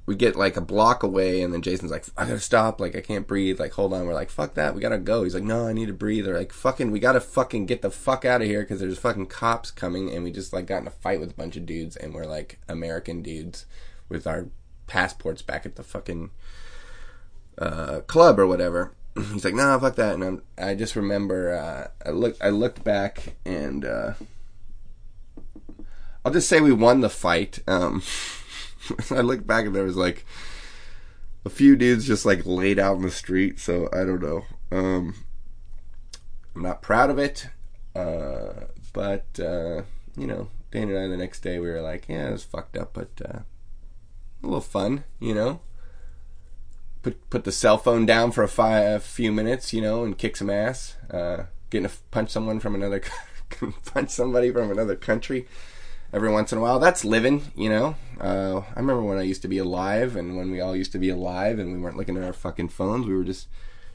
[0.09, 2.81] we get like a block away, and then Jason's like, I gotta stop.
[2.81, 3.61] Like, I can't breathe.
[3.61, 4.07] Like, hold on.
[4.07, 4.75] We're like, fuck that.
[4.75, 5.23] We gotta go.
[5.23, 6.25] He's like, no, I need to breathe.
[6.25, 9.27] They're like, fucking, we gotta fucking get the fuck out of here because there's fucking
[9.27, 11.95] cops coming, and we just like got in a fight with a bunch of dudes,
[11.95, 13.67] and we're like American dudes
[14.09, 14.47] with our
[14.87, 16.31] passports back at the fucking
[17.59, 18.95] uh, club or whatever.
[19.15, 20.15] he's like, nah, fuck that.
[20.15, 24.15] And I'm, I just remember, uh, I looked, I looked back and, uh,
[26.25, 27.59] I'll just say we won the fight.
[27.67, 28.03] Um,
[29.11, 30.25] I looked back and there was like
[31.45, 33.59] a few dudes just like laid out in the street.
[33.59, 34.45] So I don't know.
[34.71, 35.15] Um,
[36.55, 37.49] I'm not proud of it.
[37.95, 39.83] Uh, but, uh,
[40.17, 42.77] you know, Dane and I the next day we were like, yeah, it was fucked
[42.77, 45.61] up, but, uh, a little fun, you know?
[47.03, 50.19] put put the cell phone down for a, fi- a few minutes, you know, and
[50.19, 50.97] kick some ass.
[51.11, 53.03] Uh, getting to punch someone from another
[53.85, 55.47] punch somebody from another country
[56.13, 56.79] every once in a while.
[56.79, 57.97] That's living, you know.
[58.21, 60.99] Uh, I remember when I used to be alive, and when we all used to
[60.99, 63.07] be alive, and we weren't looking at our fucking phones.
[63.07, 63.49] We were just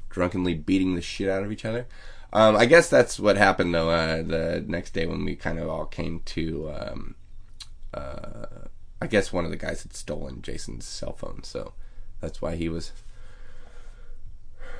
[0.10, 1.88] drunkenly beating the shit out of each other.
[2.32, 3.92] Um, I guess that's what happened though.
[3.92, 7.16] Uh, the next day when we kind of all came to, um,
[7.94, 8.46] uh,
[9.02, 11.74] I guess one of the guys had stolen Jason's cell phone, so
[12.22, 12.92] that's why he was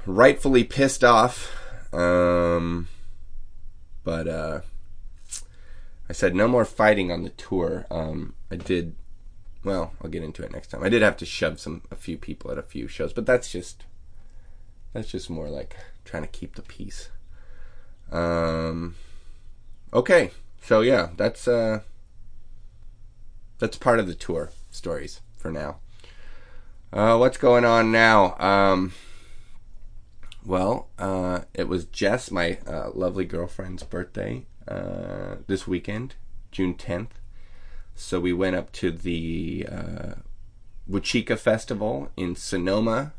[0.06, 1.52] rightfully pissed off.
[1.94, 2.88] Um,
[4.04, 4.62] but uh,
[6.14, 7.88] I said no more fighting on the tour.
[7.90, 8.94] Um, I did.
[9.64, 10.84] Well, I'll get into it next time.
[10.84, 13.52] I did have to shove some a few people at a few shows, but that's
[13.52, 13.86] just
[14.94, 17.10] that's just more like trying to keep the peace.
[18.12, 18.94] Um,
[19.92, 20.30] okay,
[20.62, 21.80] so yeah, that's uh,
[23.58, 25.78] that's part of the tour stories for now.
[26.92, 28.38] Uh, what's going on now?
[28.38, 28.94] Um,
[30.46, 36.16] well, uh, it was Jess, my uh, lovely girlfriend's birthday uh, this weekend,
[36.52, 37.10] June 10th.
[37.96, 40.14] So we went up to the uh,
[40.90, 43.14] Huichica Festival in Sonoma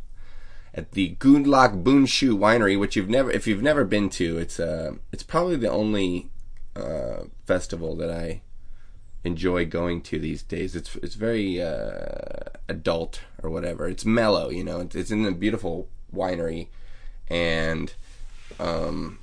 [0.74, 4.94] at the Gundlach Bundschu Winery, which you've never, if you've never been to, it's uh,
[5.12, 6.30] it's probably the only
[6.74, 8.42] uh, festival that I
[9.22, 10.74] enjoy going to these days.
[10.74, 13.88] It's it's very uh, adult or whatever.
[13.88, 14.80] It's mellow, you know.
[14.80, 16.66] It's, it's in a beautiful winery,
[17.28, 17.92] and
[18.58, 19.20] um,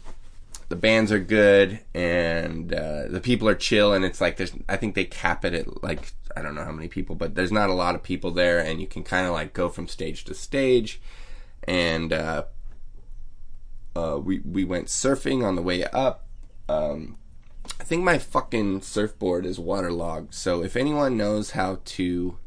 [0.71, 3.93] the bands are good, and uh, the people are chill.
[3.93, 6.71] And it's like there's, I think they cap it at like I don't know how
[6.71, 9.33] many people, but there's not a lot of people there, and you can kind of
[9.33, 11.01] like go from stage to stage,
[11.65, 12.45] and uh,
[13.95, 16.25] uh, we we went surfing on the way up.
[16.69, 17.17] Um,
[17.79, 20.33] I think my fucking surfboard is waterlogged.
[20.33, 22.37] So if anyone knows how to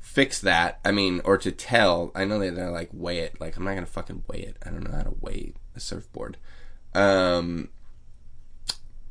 [0.00, 3.40] fix that, I mean, or to tell, I know that they're like weigh it.
[3.40, 4.56] Like I'm not gonna fucking weigh it.
[4.66, 6.36] I don't know how to weigh a surfboard.
[6.98, 7.68] Um,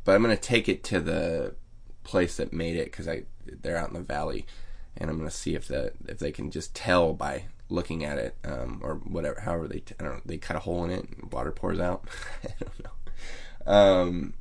[0.03, 1.55] but I'm gonna take it to the
[2.03, 4.45] place that made it because I they're out in the valley,
[4.97, 8.35] and I'm gonna see if the if they can just tell by looking at it
[8.43, 9.39] um, or whatever.
[9.39, 12.05] However they I don't know they cut a hole in it and water pours out.
[12.43, 13.71] I don't know.
[13.73, 14.33] Um,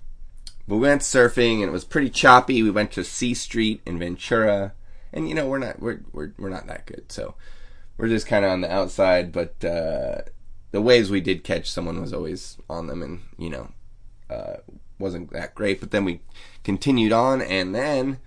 [0.66, 2.62] but we went surfing and it was pretty choppy.
[2.64, 4.72] We went to C Street in Ventura,
[5.12, 7.36] and you know we're not we're we're we're not that good, so
[7.96, 9.30] we're just kind of on the outside.
[9.30, 10.22] But uh,
[10.70, 13.70] the waves we did catch, someone was always on them, and you know
[14.30, 14.56] uh,
[14.98, 15.80] wasn't that great.
[15.80, 16.20] But then we
[16.64, 18.18] continued on, and then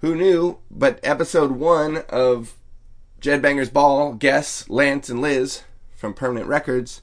[0.00, 0.58] who knew?
[0.70, 2.54] But episode one of
[3.20, 5.62] Jed Banger's Ball, guess Lance and Liz
[5.94, 7.02] from Permanent Records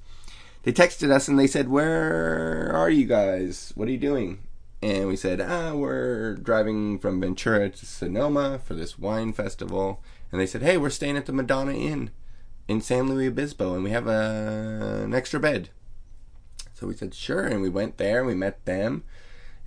[0.64, 3.72] they texted us and they said, "Where are you guys?
[3.76, 4.40] What are you doing?"
[4.82, 10.40] And we said, "Ah, we're driving from Ventura to Sonoma for this wine festival." And
[10.40, 12.12] they said, "Hey, we're staying at the Madonna Inn
[12.70, 15.70] in San Luis Obispo, and we have a, an extra bed."
[16.74, 19.04] So we said, "Sure," and we went there and we met them,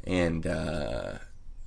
[0.04, 1.18] and uh,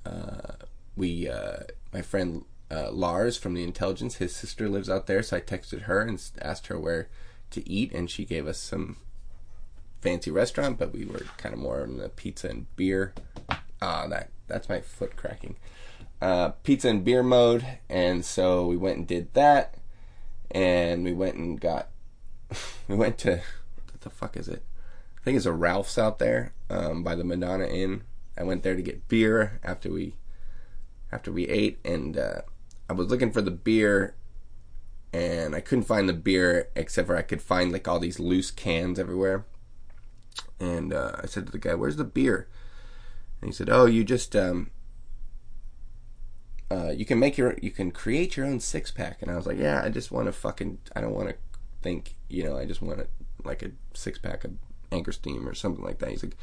[0.04, 0.52] uh,
[0.96, 1.58] we, uh,
[1.92, 5.82] my friend uh, Lars from the intelligence, his sister lives out there, so I texted
[5.82, 7.08] her and asked her where
[7.50, 8.96] to eat, and she gave us some
[10.00, 13.12] fancy restaurant, but we were kind of more in the pizza and beer.
[13.82, 15.56] Ah, that that's my foot cracking.
[16.20, 19.75] Uh, pizza and beer mode, and so we went and did that,
[20.50, 21.88] and we went and got,
[22.88, 23.42] we went to,
[23.90, 24.62] what the fuck is it?
[25.18, 28.02] I think it's a Ralph's out there um, by the Madonna Inn.
[28.38, 30.14] I went there to get beer after we,
[31.10, 32.42] after we ate, and uh,
[32.88, 34.14] I was looking for the beer
[35.16, 38.50] and I couldn't find the beer except for I could find like all these loose
[38.50, 39.46] cans everywhere.
[40.60, 42.48] And uh, I said to the guy, "Where's the beer?"
[43.40, 44.70] And he said, "Oh, you just um,
[46.70, 49.46] uh, you can make your you can create your own six pack." And I was
[49.46, 51.36] like, "Yeah, I just want to fucking I don't want to
[51.82, 53.06] think, you know, I just want to
[53.44, 54.52] like a six pack of
[54.90, 56.36] Anchor Steam or something like that." He's like,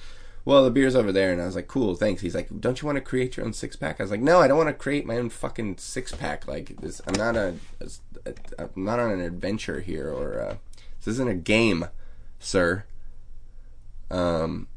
[0.46, 2.86] "Well, the beer's over there," and I was like, "Cool, thanks." He's like, "Don't you
[2.86, 4.74] want to create your own six pack?" I was like, "No, I don't want to
[4.74, 6.48] create my own fucking six pack.
[6.48, 10.56] Like this, I'm not a, a, a I'm not on an adventure here, or uh,
[11.00, 11.88] this isn't a game,
[12.40, 12.86] sir."
[14.10, 14.68] Um,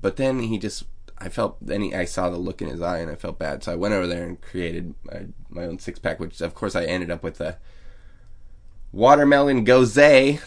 [0.00, 0.84] but then he just,
[1.18, 3.62] I felt, any I saw the look in his eye and I felt bad.
[3.62, 6.74] So I went over there and created my, my own six pack, which of course
[6.74, 7.58] I ended up with a
[8.94, 9.94] watermelon gose,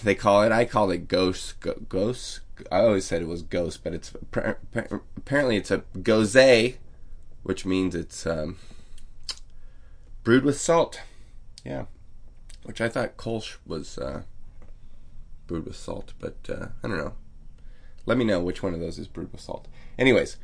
[0.01, 0.51] they call it.
[0.51, 1.56] I call it ghost,
[1.89, 2.39] ghost.
[2.71, 6.77] I always said it was ghost, but it's apparently it's a gose,
[7.43, 8.58] which means it's um,
[10.23, 11.01] brewed with salt.
[11.63, 11.86] Yeah,
[12.63, 14.23] which I thought Kolsch was uh,
[15.45, 17.13] brewed with salt, but uh, I don't know.
[18.06, 19.67] Let me know which one of those is brewed with salt.
[19.99, 20.38] Anyways,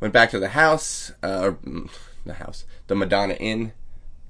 [0.00, 1.90] went back to the house, uh, mm,
[2.24, 3.72] the house, the Madonna Inn.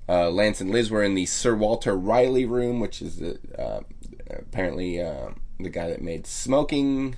[0.09, 3.81] Uh, Lance and Liz were in the Sir Walter Raleigh room, which is the, uh,
[4.31, 7.17] apparently uh, the guy that made smoking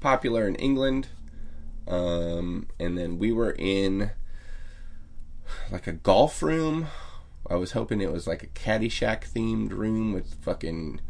[0.00, 1.08] popular in England.
[1.88, 4.10] Um, and then we were in
[5.72, 6.86] like a golf room.
[7.50, 11.00] I was hoping it was like a Caddyshack themed room with fucking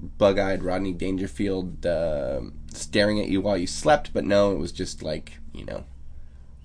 [0.00, 2.40] bug-eyed Rodney Dangerfield uh,
[2.72, 5.84] staring at you while you slept, but no, it was just like you know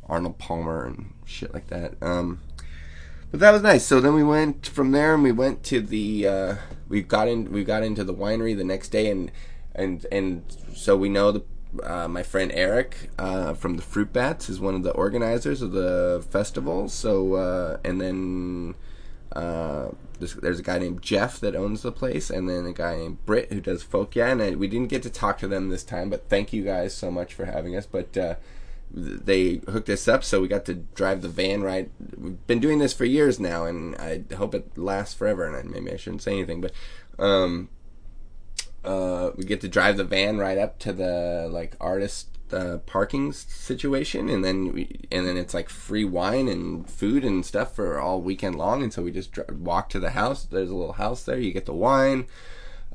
[0.08, 1.94] Arnold Palmer and shit like that.
[2.02, 2.42] Um,
[3.32, 3.86] but that was nice.
[3.86, 6.56] So then we went from there, and we went to the uh,
[6.88, 9.32] we got in we got into the winery the next day, and
[9.74, 11.44] and and so we know the.
[11.84, 15.74] Uh, my friend Eric uh, from the Fruit Bats is one of the organizers of
[15.74, 16.88] the festival.
[16.88, 18.76] So, uh, and then
[19.36, 22.96] uh, there's, there's a guy named Jeff that owns the place, and then a guy
[22.96, 24.16] named Britt who does folk.
[24.16, 26.64] Yeah, and I, we didn't get to talk to them this time, but thank you
[26.64, 27.86] guys so much for having us.
[27.86, 28.36] But uh,
[28.92, 31.90] they hooked us up, so we got to drive the van ride.
[32.18, 35.46] We've been doing this for years now, and I hope it lasts forever.
[35.46, 36.72] And I, maybe I shouldn't say anything, but
[37.20, 37.70] um,
[38.86, 43.32] uh, we get to drive the van right up to the like artist uh, parking
[43.32, 48.00] situation, and then we, and then it's like free wine and food and stuff for
[48.00, 48.84] all weekend long.
[48.84, 50.46] And so we just dr- walk to the house.
[50.46, 51.39] There's a little house there.
[51.39, 52.28] You get the wine.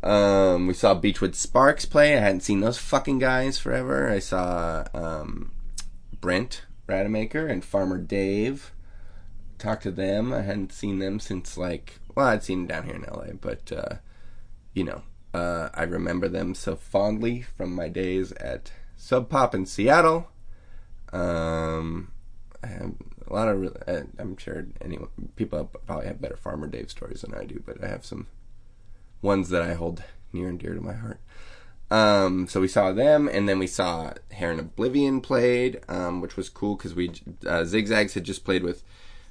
[0.03, 2.17] Um, we saw Beachwood Sparks play.
[2.17, 4.09] I hadn't seen those fucking guys forever.
[4.09, 5.53] I saw um,
[6.21, 8.73] Brent Rademaker and Farmer Dave.
[9.59, 10.33] Talked to them.
[10.33, 13.73] I hadn't seen them since like well, I'd seen them down here in LA, but
[13.73, 13.97] uh,
[14.75, 19.65] you know, uh, I remember them so fondly from my days at Sub Pop in
[19.65, 20.29] Seattle.
[21.11, 22.13] Um,
[22.63, 22.93] a
[23.33, 23.77] lot of.
[23.89, 27.83] Uh, I'm sure anyone people probably have better Farmer Dave stories than I do, but
[27.83, 28.27] I have some
[29.23, 30.03] ones that I hold
[30.35, 31.19] near and dear to my heart.
[31.91, 36.51] Um, so we saw them, and then we saw Heron Oblivion played, um, which was
[36.51, 37.11] cool because we
[37.47, 38.85] uh, Zigzags had just played with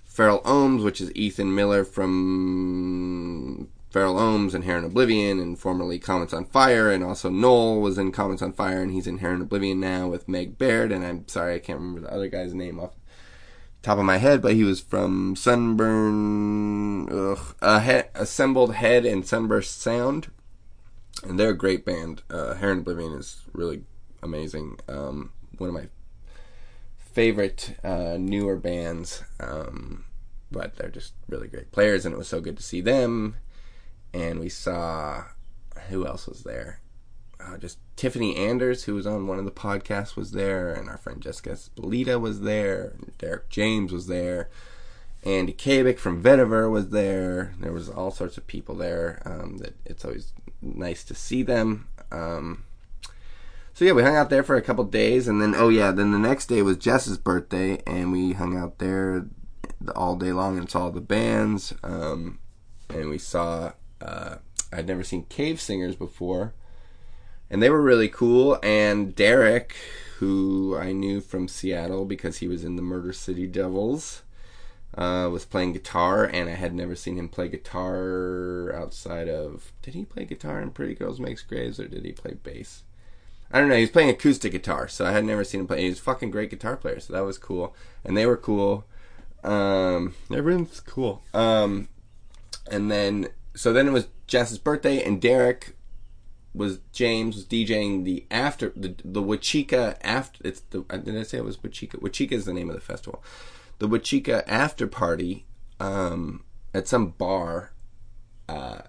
[0.04, 6.34] Feral Ohms, which is Ethan Miller from Feral Ohms and Heron Oblivion, and formerly Comets
[6.34, 9.80] on Fire, and also Noel was in Comets on Fire, and he's in Heron Oblivion
[9.80, 12.92] now with Meg Baird, and I'm sorry I can't remember the other guy's name off
[13.82, 19.82] top of my head, but he was from Sunburn, ugh, he- Assembled Head and Sunburst
[19.82, 20.32] Sound,
[21.24, 22.22] and they're a great band.
[22.30, 23.84] Uh, Heron Oblivion is really
[24.22, 24.80] amazing.
[24.88, 25.88] Um, one of my
[26.98, 30.06] favorite uh, newer bands, um,
[30.52, 33.36] but they're just really great players, and it was so good to see them
[34.14, 35.24] and we saw
[35.90, 36.82] who else was there?
[37.40, 40.98] Uh, just Tiffany Anders, who was on one of the podcasts, was there, and our
[40.98, 44.50] friend Jessica Spalita was there, Derek James was there,
[45.24, 47.54] Andy Cabic from Vetiver was there.
[47.60, 49.22] There was all sorts of people there.
[49.26, 51.88] Um, that it's always nice to see them.
[52.12, 52.64] Um,
[53.74, 56.12] so yeah, we hung out there for a couple days, and then oh yeah, then
[56.12, 59.26] the next day was Jess's birthday, and we hung out there
[59.96, 61.74] all day long and saw the bands.
[61.84, 62.40] Um,
[62.90, 64.36] and we saw uh,
[64.72, 66.54] I'd never seen Cave Singers before,
[67.50, 68.60] and they were really cool.
[68.62, 69.76] And Derek,
[70.18, 74.24] who I knew from Seattle because he was in the Murder City Devils,
[74.98, 79.72] uh, was playing guitar, and I had never seen him play guitar outside of.
[79.82, 82.84] Did he play guitar in Pretty Girls Makes Graves, or did he play bass?
[83.52, 83.76] I don't know.
[83.76, 85.84] He was playing acoustic guitar, so I had never seen him play.
[85.84, 87.76] He was a fucking great guitar player, so that was cool.
[88.04, 88.86] And they were cool.
[89.44, 91.24] Um, everyone's cool.
[91.34, 91.88] Um,
[92.70, 93.30] and then
[93.60, 95.76] so then it was Jess's birthday, and Derek
[96.54, 101.40] was James was DJing the after the the Huichica after it's the did I say
[101.40, 102.00] it was Huichica?
[102.00, 103.22] Huichica is the name of the festival.
[103.80, 105.46] The Huichica after party
[105.78, 107.74] um, at some bar,
[108.48, 108.84] uh,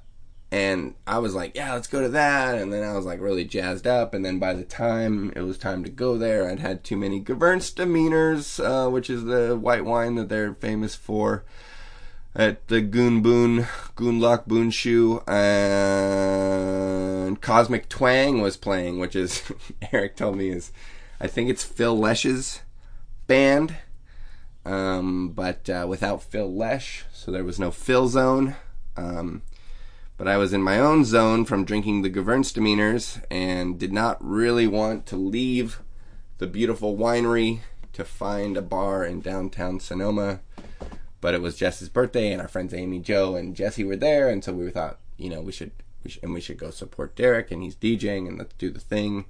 [0.53, 2.57] and I was like, yeah, let's go to that.
[2.57, 4.15] And then I was like really jazzed up.
[4.15, 7.21] And then by the time it was time to go there, I'd had too many
[7.21, 11.45] Gewürztraminers, uh, which is the white wine that they're famous for
[12.35, 13.67] at the Goon Boon,
[13.97, 19.51] Gundlach Bundschu, and Cosmic Twang was playing, which is,
[19.93, 20.73] Eric told me is,
[21.21, 22.61] I think it's Phil Lesh's
[23.27, 23.77] band,
[24.65, 28.57] um, but uh, without Phil Lesh, so there was no Phil zone.
[28.97, 29.43] Um,
[30.17, 34.67] but I was in my own zone from drinking the Gewürztraminers and did not really
[34.67, 35.81] want to leave
[36.37, 37.61] the beautiful winery
[37.95, 40.41] to find a bar in downtown Sonoma
[41.21, 44.43] but it was Jess's birthday, and our friends Amy, Joe, and Jesse were there, and
[44.43, 47.51] so we thought, you know, we should, we should, and we should go support Derek,
[47.51, 49.27] and he's DJing, and let's do the thing.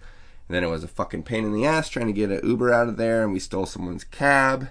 [0.49, 2.73] And then it was a fucking pain in the ass trying to get an Uber
[2.73, 4.69] out of there, and we stole someone's cab.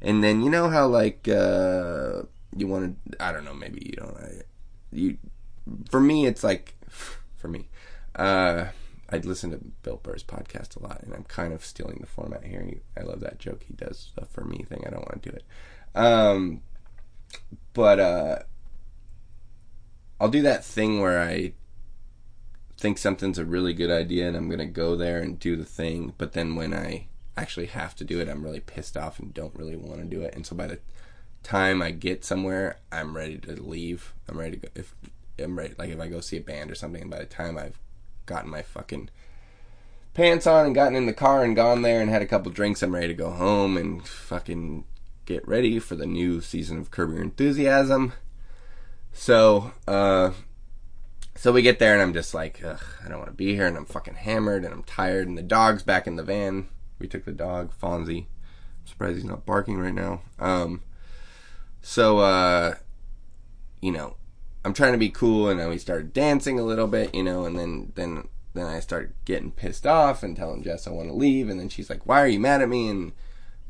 [0.00, 2.22] And then you know how like uh,
[2.56, 4.16] you want to, I don't know, maybe you don't.
[4.16, 4.42] I,
[4.92, 5.18] you,
[5.90, 6.74] for me, it's like,
[7.36, 7.68] for me,
[8.16, 8.66] uh,
[9.08, 12.44] I'd listen to Bill Burr's podcast a lot, and I'm kind of stealing the format
[12.44, 12.66] here.
[12.96, 14.84] I love that joke he does, the for me thing.
[14.86, 15.44] I don't want to do it.
[15.94, 16.62] Um,
[17.72, 18.38] but uh,
[20.20, 21.52] I'll do that thing where I
[22.78, 26.14] think something's a really good idea and I'm gonna go there and do the thing,
[26.18, 29.54] but then when I actually have to do it, I'm really pissed off and don't
[29.54, 30.34] really want to do it.
[30.34, 30.78] And so by the
[31.42, 34.12] time I get somewhere, I'm ready to leave.
[34.28, 34.68] I'm ready to go.
[34.74, 34.94] If
[35.38, 37.58] I'm ready, like if I go see a band or something, and by the time
[37.58, 37.78] I've
[38.26, 39.10] gotten my fucking
[40.14, 42.82] pants on and gotten in the car and gone there and had a couple drinks,
[42.82, 44.84] I'm ready to go home and fucking
[45.32, 48.12] get ready for the new season of Curb Your Enthusiasm.
[49.12, 50.32] So, uh,
[51.34, 53.76] so we get there and I'm just like, I don't want to be here and
[53.76, 56.68] I'm fucking hammered and I'm tired and the dog's back in the van.
[56.98, 58.26] We took the dog, Fonzie.
[58.26, 60.22] I'm surprised he's not barking right now.
[60.38, 60.82] Um,
[61.80, 62.74] so, uh,
[63.80, 64.16] you know,
[64.64, 67.44] I'm trying to be cool, and then we started dancing a little bit, you know,
[67.44, 71.14] and then then then I start getting pissed off and telling Jess I want to
[71.14, 73.10] leave, and then she's like, "Why are you mad at me?" and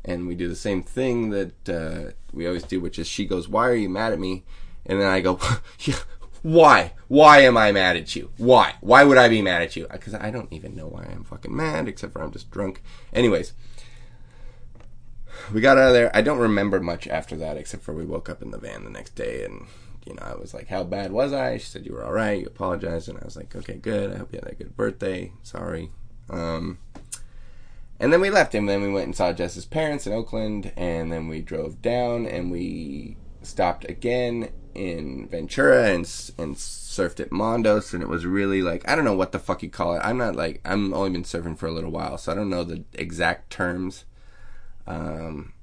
[0.05, 3.47] and we do the same thing that uh, we always do, which is she goes,
[3.47, 4.43] "Why are you mad at me?"
[4.85, 5.39] and then I go,
[5.79, 5.95] yeah,
[6.41, 6.93] "Why?
[7.07, 8.31] Why am I mad at you?
[8.37, 8.75] Why?
[8.81, 9.87] Why would I be mad at you?
[9.89, 12.81] Because I don't even know why I'm fucking mad, except for I'm just drunk."
[13.13, 13.53] Anyways,
[15.53, 16.15] we got out of there.
[16.15, 18.89] I don't remember much after that, except for we woke up in the van the
[18.89, 19.67] next day and
[20.05, 22.39] you know, I was like, "How bad was I?" She said, "You were all right.
[22.39, 24.11] You apologized," and I was like, "Okay, good.
[24.11, 25.31] I hope you had a good birthday.
[25.43, 25.91] Sorry."
[26.29, 26.79] Um,
[28.03, 28.67] and then we left him.
[28.67, 32.25] And then we went and saw Jess's parents in Oakland, and then we drove down
[32.25, 36.03] and we stopped again in Ventura and
[36.37, 39.63] and surfed at Mondos, and it was really like I don't know what the fuck
[39.63, 40.01] you call it.
[40.03, 42.65] I'm not like I'm only been surfing for a little while, so I don't know
[42.65, 44.03] the exact terms.
[44.85, 45.53] Um,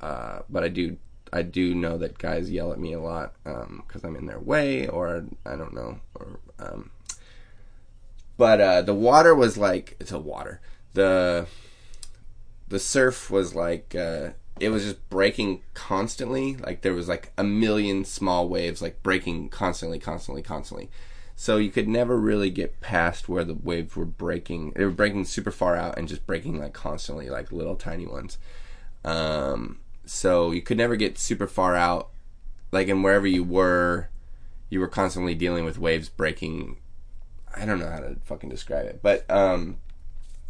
[0.00, 0.96] uh, but I do
[1.32, 4.40] I do know that guys yell at me a lot because um, I'm in their
[4.40, 6.90] way, or I don't know, or um,
[8.36, 10.60] but uh, the water was like it's a water.
[10.94, 11.46] The
[12.68, 14.30] the surf was like uh,
[14.60, 16.56] it was just breaking constantly.
[16.56, 20.90] Like there was like a million small waves like breaking constantly, constantly, constantly.
[21.36, 24.72] So you could never really get past where the waves were breaking.
[24.76, 28.38] They were breaking super far out and just breaking like constantly, like little tiny ones.
[29.04, 32.10] Um, so you could never get super far out.
[32.70, 34.08] Like, and wherever you were,
[34.70, 36.76] you were constantly dealing with waves breaking.
[37.56, 39.78] I don't know how to fucking describe it, but um,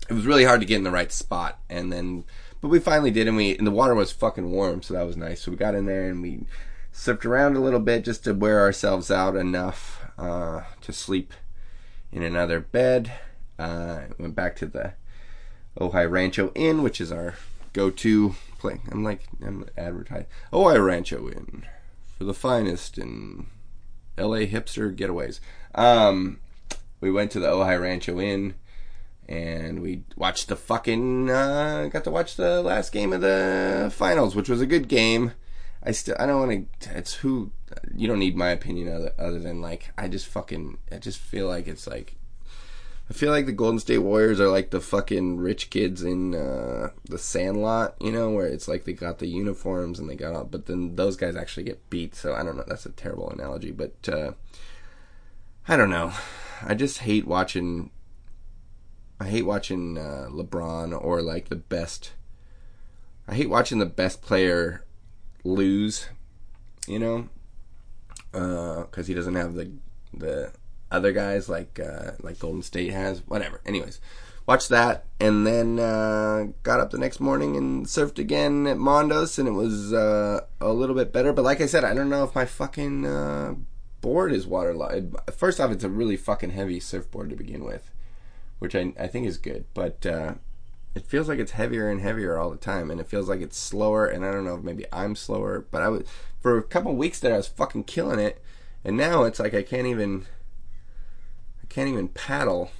[0.08, 1.58] it was really hard to get in the right spot.
[1.68, 2.24] And then,
[2.60, 5.16] but we finally did, and we and the water was fucking warm, so that was
[5.16, 5.42] nice.
[5.42, 6.46] So we got in there and we
[6.92, 11.32] surfed around a little bit just to wear ourselves out enough uh, to sleep
[12.12, 13.12] in another bed.
[13.58, 14.94] Uh, went back to the
[15.78, 17.34] Ojai Rancho Inn, which is our
[17.72, 18.80] go-to place.
[18.90, 20.26] I'm like I'm advertising.
[20.52, 21.66] Ojai Rancho Inn
[22.16, 23.46] for the finest in
[24.16, 24.46] L.A.
[24.46, 25.40] hipster getaways.
[25.74, 26.40] Um,
[27.00, 28.54] we went to the Ojai Rancho Inn
[29.28, 34.34] and we watched the fucking uh, got to watch the last game of the finals,
[34.34, 35.32] which was a good game.
[35.82, 36.96] I still I don't want to.
[36.98, 37.50] It's who
[37.94, 41.46] you don't need my opinion other, other than like I just fucking I just feel
[41.46, 42.16] like it's like
[43.08, 46.90] I feel like the Golden State Warriors are like the fucking rich kids in uh,
[47.04, 50.44] the Sandlot, you know, where it's like they got the uniforms and they got all,
[50.44, 52.14] but then those guys actually get beat.
[52.14, 52.64] So I don't know.
[52.66, 54.32] That's a terrible analogy, but uh,
[55.68, 56.14] I don't know.
[56.62, 57.90] I just hate watching.
[59.24, 62.12] I hate watching uh, LeBron or like the best.
[63.26, 64.84] I hate watching the best player
[65.44, 66.08] lose,
[66.86, 67.30] you know,
[68.30, 69.72] because uh, he doesn't have the
[70.12, 70.52] the
[70.90, 73.26] other guys like uh, like Golden State has.
[73.26, 73.62] Whatever.
[73.64, 73.98] Anyways,
[74.46, 79.38] watched that and then uh, got up the next morning and surfed again at Mondos,
[79.38, 81.32] and it was uh, a little bit better.
[81.32, 83.54] But like I said, I don't know if my fucking uh,
[84.02, 85.16] board is waterlogged.
[85.34, 87.90] First off, it's a really fucking heavy surfboard to begin with,
[88.64, 90.04] which I I think is good, but.
[90.04, 90.34] Uh,
[90.94, 93.58] it feels like it's heavier and heavier all the time, and it feels like it's
[93.58, 94.06] slower.
[94.06, 96.04] And I don't know if maybe I'm slower, but I was
[96.40, 98.40] for a couple weeks there I was fucking killing it,
[98.84, 100.26] and now it's like I can't even
[101.62, 102.70] I can't even paddle.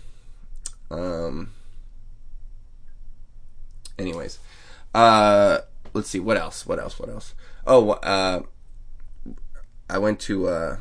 [0.90, 1.50] Um.
[3.98, 4.38] Anyways,
[4.94, 5.58] uh,
[5.92, 6.66] let's see what else.
[6.66, 6.98] What else?
[6.98, 7.34] What else?
[7.66, 8.42] Oh, uh,
[9.90, 10.48] I went to.
[10.48, 10.76] Uh,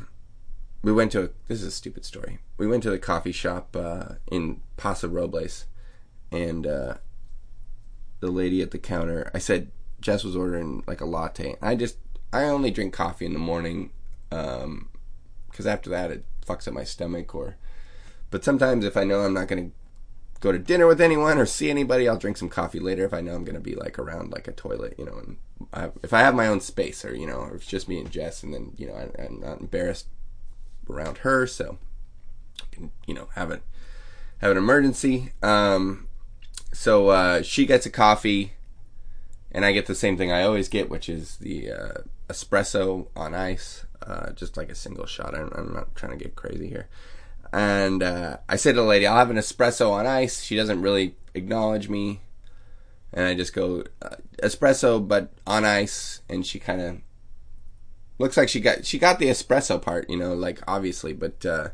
[0.84, 1.24] we went to.
[1.24, 2.38] A, this is a stupid story.
[2.58, 5.64] We went to the coffee shop uh, in Paso Robles,
[6.30, 6.94] and uh,
[8.20, 9.30] the lady at the counter.
[9.34, 9.70] I said
[10.00, 11.56] Jess was ordering like a latte.
[11.62, 11.96] I just
[12.32, 13.90] I only drink coffee in the morning,
[14.28, 17.56] because um, after that it fucks up my stomach or
[18.30, 19.70] but sometimes if I know I'm not to
[20.40, 23.20] go to dinner with anyone or see anybody, I'll drink some coffee later if I
[23.20, 25.36] know I'm to be like around like a toilet, you know, and
[25.72, 28.10] I, if I have my own space or, you know, or it's just me and
[28.10, 30.08] Jess and then, you know, I, am not embarrassed
[30.88, 31.46] around her.
[31.46, 31.78] So
[32.60, 33.62] I can, you know, have it,
[34.38, 35.32] have an emergency.
[35.42, 36.08] Um,
[36.72, 38.54] so, uh, she gets a coffee
[39.52, 41.92] and I get the same thing I always get, which is the, uh,
[42.28, 45.34] espresso on ice, uh, just like a single shot.
[45.34, 46.88] I'm, I'm not trying to get crazy here.
[47.52, 50.42] And uh, I say to the lady, I'll have an espresso on ice.
[50.42, 52.20] She doesn't really acknowledge me.
[53.12, 56.20] And I just go, uh, espresso, but on ice.
[56.28, 56.96] And she kind of
[58.18, 61.68] looks like she got she got the espresso part, you know, like obviously, but uh,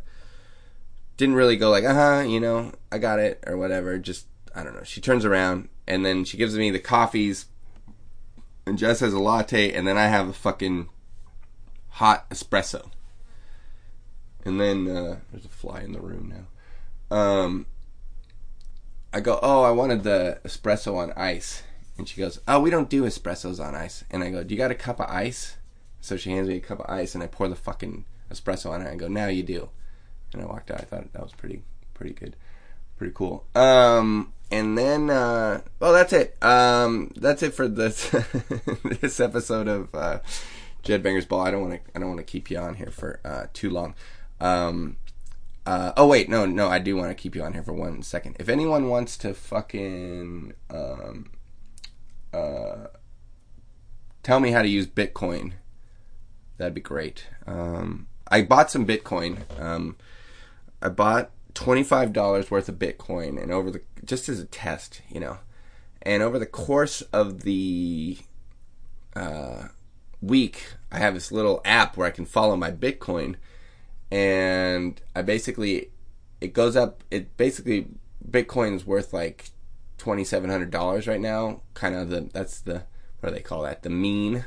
[1.16, 3.98] didn't really go like, uh huh, you know, I got it or whatever.
[3.98, 4.84] Just I don't know.
[4.84, 7.46] She turns around and then she gives me the coffees,
[8.66, 10.88] and Jess has a latte, and then I have a fucking
[11.88, 12.90] hot espresso.
[14.44, 17.16] And then uh, there's a fly in the room now.
[17.16, 17.66] Um,
[19.12, 21.62] I go, oh, I wanted the espresso on ice.
[21.98, 24.04] And she goes, oh, we don't do espressos on ice.
[24.10, 25.56] And I go, do you got a cup of ice?
[26.00, 28.82] So she hands me a cup of ice, and I pour the fucking espresso on
[28.82, 28.86] it.
[28.86, 29.68] And I go, now you do.
[30.32, 30.80] And I walked out.
[30.80, 31.62] I thought that was pretty,
[31.94, 32.36] pretty good,
[32.96, 33.44] pretty cool.
[33.54, 36.36] Um, and then, uh, well, that's it.
[36.42, 38.10] Um, that's it for this
[39.00, 40.20] this episode of uh,
[40.82, 41.40] Jed Banger's Ball.
[41.40, 41.90] I don't want to.
[41.94, 43.94] I don't want to keep you on here for uh, too long.
[44.40, 44.96] Um,
[45.66, 48.02] uh, oh wait, no, no, I do want to keep you on here for one
[48.02, 48.36] second.
[48.40, 51.30] If anyone wants to fucking um,
[52.32, 52.86] uh,
[54.22, 55.52] tell me how to use Bitcoin,
[56.60, 57.26] that'd be great.
[57.46, 59.38] Um, I bought some Bitcoin.
[59.60, 59.96] Um,
[60.80, 65.02] I bought twenty five dollars worth of Bitcoin, and over the just as a test,
[65.10, 65.38] you know,
[66.02, 68.18] and over the course of the
[69.16, 69.68] uh,
[70.22, 73.34] week, I have this little app where I can follow my Bitcoin
[74.10, 75.90] and I basically
[76.40, 77.04] it goes up.
[77.10, 77.88] It basically
[78.28, 79.50] Bitcoin is worth like
[79.98, 81.62] twenty seven hundred dollars right now.
[81.74, 82.84] Kind of the that's the
[83.20, 83.82] what do they call that?
[83.82, 84.44] The mean,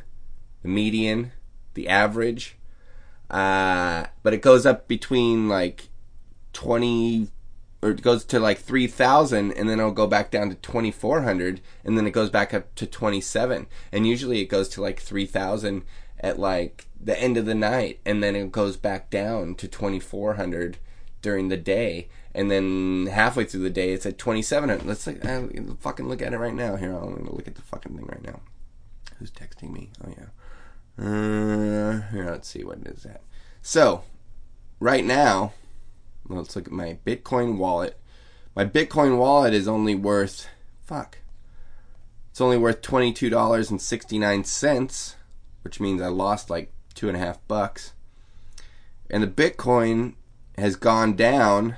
[0.61, 1.31] the median,
[1.73, 2.57] the average.
[3.29, 5.89] Uh, but it goes up between like
[6.53, 7.29] twenty
[7.83, 11.97] or it goes to like 3000 and then it'll go back down to 2400 and
[11.97, 15.83] then it goes back up to 27 and usually it goes to like 3000
[16.21, 20.77] at like the end of the night and then it goes back down to 2400
[21.21, 22.07] during the day.
[22.33, 25.43] And then halfway through the day it's at 2700 let's like, uh,
[25.79, 26.77] fucking look at it right now.
[26.77, 28.39] Here i'm gonna look at the fucking thing right now.
[29.19, 29.89] Who's texting me?
[30.05, 30.27] Oh yeah
[30.99, 33.21] uh, here let's see what is that.
[33.61, 34.03] so
[34.79, 35.53] right now
[36.27, 37.99] let's look at my bitcoin wallet
[38.55, 40.47] my bitcoin wallet is only worth
[40.85, 41.17] fuck
[42.31, 45.15] it's only worth $22.69
[45.63, 47.93] which means i lost like two and a half bucks.
[49.09, 50.13] And the Bitcoin
[50.57, 51.77] has gone down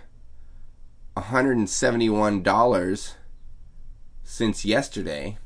[1.17, 3.13] $171
[4.23, 5.37] since yesterday.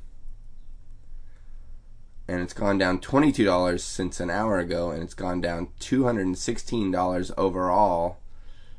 [2.30, 8.18] And it's gone down $22 since an hour ago, and it's gone down $216 overall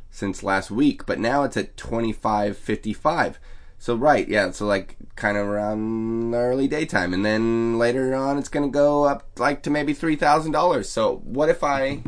[0.08, 1.04] since last week.
[1.04, 3.36] But now it's at 25.55.
[3.76, 8.50] So right, yeah, so like kind of around early daytime, and then later on it's
[8.50, 10.90] gonna go up like to maybe three thousand dollars.
[10.90, 12.02] So what if I?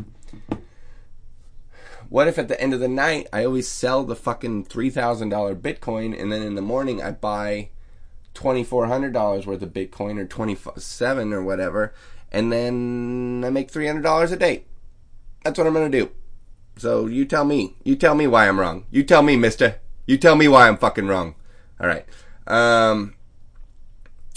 [2.09, 5.29] What if at the end of the night I always sell the fucking three thousand
[5.29, 7.69] dollar Bitcoin, and then in the morning I buy
[8.33, 11.93] twenty four hundred dollars worth of Bitcoin or twenty seven or whatever,
[12.31, 14.65] and then I make three hundred dollars a day.
[15.43, 16.11] That's what I'm gonna do.
[16.77, 17.75] So you tell me.
[17.83, 18.85] You tell me why I'm wrong.
[18.89, 19.79] You tell me, Mister.
[20.07, 21.35] You tell me why I'm fucking wrong.
[21.79, 22.05] All right.
[22.47, 23.15] Um,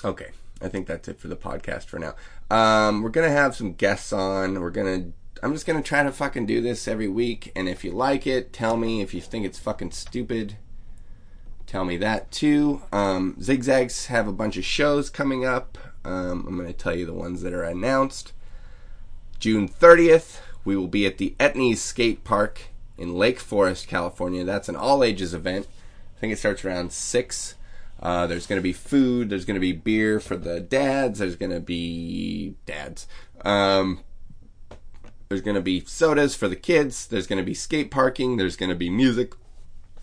[0.04, 0.28] okay.
[0.60, 2.14] I think that's it for the podcast for now.
[2.50, 4.60] Um, we're gonna have some guests on.
[4.60, 5.12] We're gonna.
[5.42, 8.52] I'm just gonna try to fucking do this every week, and if you like it,
[8.52, 9.02] tell me.
[9.02, 10.56] If you think it's fucking stupid,
[11.66, 12.82] tell me that too.
[12.92, 15.78] Um, Zigzags have a bunch of shows coming up.
[16.04, 18.32] Um, I'm gonna tell you the ones that are announced.
[19.38, 22.62] June 30th, we will be at the Etnies Skate Park
[22.96, 24.44] in Lake Forest, California.
[24.44, 25.66] That's an all ages event.
[26.16, 27.54] I think it starts around six.
[28.00, 29.30] Uh, there's going to be food.
[29.30, 31.18] There's going to be beer for the dads.
[31.18, 33.06] There's going to be dads.
[33.44, 34.00] Um,
[35.28, 37.06] there's going to be sodas for the kids.
[37.06, 38.36] There's going to be skate parking.
[38.36, 39.34] There's going to be music.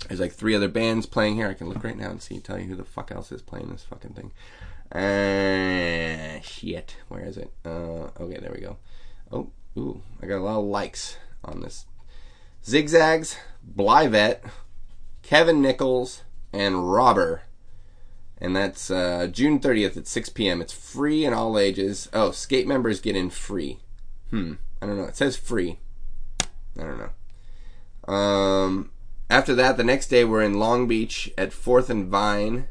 [0.07, 1.47] There's like three other bands playing here.
[1.47, 3.69] I can look right now and see, tell you who the fuck else is playing
[3.69, 4.31] this fucking thing.
[4.91, 6.97] Uh, shit.
[7.07, 7.51] Where is it?
[7.65, 8.77] Uh, okay, there we go.
[9.31, 11.85] Oh, ooh, I got a lot of likes on this.
[12.65, 13.37] Zigzags,
[13.75, 14.39] Blyvet,
[15.21, 17.43] Kevin Nichols, and Robber.
[18.37, 20.61] And that's uh, June 30th at 6 p.m.
[20.61, 22.09] It's free in all ages.
[22.13, 23.79] Oh, skate members get in free.
[24.29, 24.53] Hmm.
[24.81, 25.05] I don't know.
[25.05, 25.79] It says free.
[26.77, 28.13] I don't know.
[28.13, 28.91] Um,
[29.29, 32.67] after that, the next day, we're in Long Beach at 4th and Vine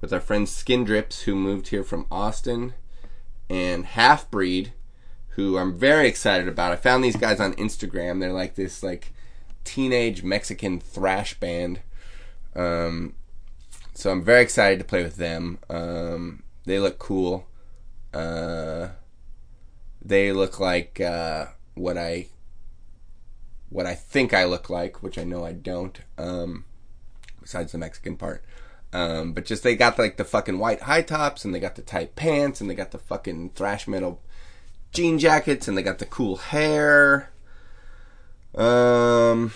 [0.00, 2.74] with our friends Skin Drips, who moved here from Austin,
[3.48, 4.72] and Half Breed,
[5.30, 6.72] who I'm very excited about.
[6.72, 8.20] I found these guys on Instagram.
[8.20, 9.12] They're like this like
[9.64, 11.80] teenage Mexican thrash band
[12.54, 13.14] um,
[13.94, 15.58] so I'm very excited to play with them.
[15.68, 17.46] Um, they look cool.
[18.12, 18.88] Uh,
[20.02, 22.28] they look like uh, what I
[23.70, 25.98] what I think I look like, which I know I don't.
[26.18, 26.64] Um,
[27.40, 28.44] besides the Mexican part.
[28.92, 31.82] Um, but just they got like the fucking white high tops and they got the
[31.82, 34.20] tight pants and they got the fucking thrash metal
[34.92, 37.30] jean jackets and they got the cool hair.
[38.54, 39.52] Um,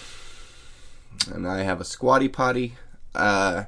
[1.33, 2.77] and I have a squatty potty.
[3.15, 3.65] Uh,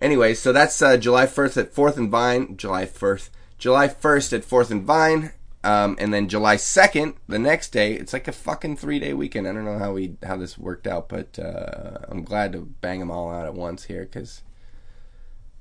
[0.00, 2.56] anyway, so that's uh, July 1st at 4th and Vine.
[2.56, 3.28] July 1st.
[3.58, 5.32] July 1st at 4th and Vine.
[5.64, 9.46] Um, and then July 2nd, the next day, it's like a fucking three day weekend.
[9.46, 12.98] I don't know how we how this worked out, but uh, I'm glad to bang
[12.98, 14.42] them all out at once here because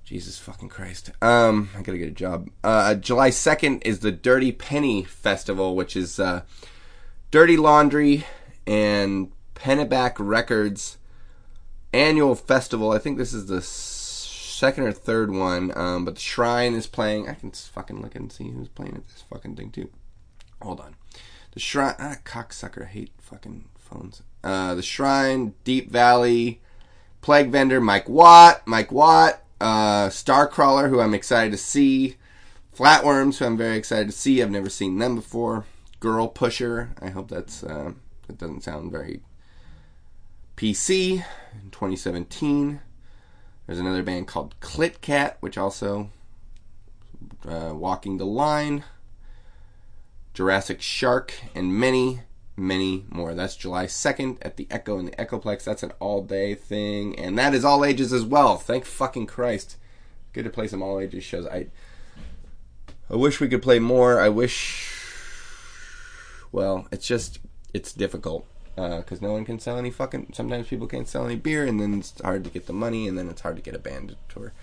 [0.03, 1.11] Jesus fucking Christ.
[1.21, 2.49] Um, I gotta get a job.
[2.63, 6.41] Uh, July 2nd is the Dirty Penny Festival, which is uh,
[7.29, 8.25] Dirty Laundry
[8.65, 10.97] and Pennyback Records
[11.93, 12.91] annual festival.
[12.91, 13.61] I think this is the
[14.61, 17.27] second or third one, um, but the Shrine is playing.
[17.27, 19.89] I can fucking look and see who's playing at this fucking thing too.
[20.61, 20.95] Hold on.
[21.53, 24.21] The Shrine, ah, cocksucker, I hate fucking phones.
[24.43, 26.61] Uh, the Shrine, Deap Vally,
[27.21, 32.17] Plague Vendor, Mike Watt, Mike Watt, uh, Starcrawler, who I'm excited to see,
[32.77, 34.43] Flatworms, who I'm very excited to see.
[34.43, 35.65] I've never seen them before.
[35.99, 36.91] Girl Pusher.
[37.01, 37.93] I hope that's uh,
[38.27, 39.21] that doesn't sound very
[40.55, 41.25] PC.
[41.63, 42.79] In 2017,
[43.71, 46.09] there's another band called Clit Cat, which also
[47.47, 48.83] uh, Walking the Line,
[50.33, 52.23] Jurassic Shark, and many
[52.57, 53.33] many more.
[53.33, 55.63] That's July 2nd at the Echo and the Echoplex.
[55.63, 57.17] That's an all day thing.
[57.17, 58.57] And that is all ages as well.
[58.57, 59.77] Thank fucking Christ.
[60.33, 61.47] Good to play some all ages shows.
[61.47, 61.67] I
[63.09, 64.19] I wish we could play more.
[64.19, 64.91] I wish
[66.51, 67.39] well, it's just
[67.73, 68.45] it's difficult
[68.89, 70.31] because uh, no one can sell any fucking.
[70.33, 73.17] Sometimes people can't sell any beer, and then it's hard to get the money, and
[73.17, 74.53] then it's hard to get a band to tour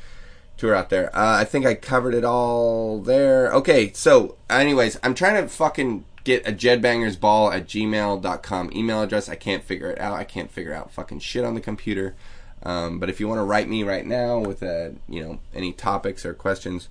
[0.56, 1.14] tour out there.
[1.16, 3.52] Uh, I think I covered it all there.
[3.52, 9.28] Okay, so anyways, I'm trying to fucking get a jedbangersball at gmail.com email address.
[9.28, 10.14] I can't figure it out.
[10.18, 12.14] I can't figure out fucking shit on the computer.
[12.62, 15.72] Um, but if you want to write me right now with a, you know any
[15.72, 16.88] topics or questions,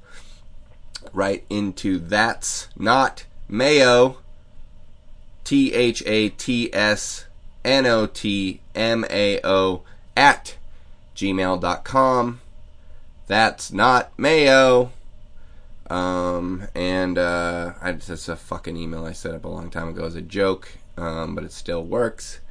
[1.13, 4.17] write into that's not mayo.
[5.47, 7.25] T H A T S
[7.63, 9.83] N O T M A O
[10.17, 10.57] at
[11.15, 12.41] gmail.com.
[13.27, 14.91] That's not mayo.
[15.89, 20.03] Um, and uh, I, it's a fucking email I set up a long time ago
[20.03, 20.67] as a joke,
[20.97, 22.41] um, but it still works.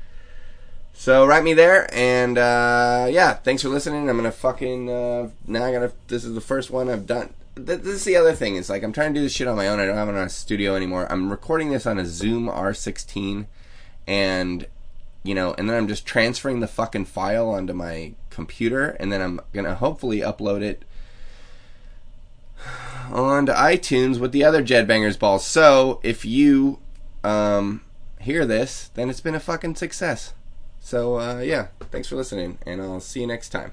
[0.94, 4.08] So write me there, and uh, yeah, thanks for listening.
[4.08, 5.64] I'm gonna fucking uh, now.
[5.64, 5.92] I gotta.
[6.08, 7.34] This is the first one I've done.
[7.56, 8.56] This is the other thing.
[8.56, 9.80] Is like I'm trying to do this shit on my own.
[9.80, 11.10] I don't have a studio anymore.
[11.10, 13.46] I'm recording this on a Zoom R16,
[14.06, 14.66] and
[15.22, 19.22] you know, and then I'm just transferring the fucking file onto my computer, and then
[19.22, 20.84] I'm gonna hopefully upload it
[23.10, 25.44] onto iTunes with the other Jed Bangers balls.
[25.44, 26.78] So if you
[27.24, 27.80] um,
[28.20, 30.34] hear this, then it's been a fucking success.
[30.80, 33.72] So uh, yeah, thanks for listening, and I'll see you next time.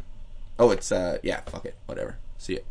[0.57, 2.15] Oh, it's uh, yeah, fuck it, whatever.
[2.37, 2.61] See you.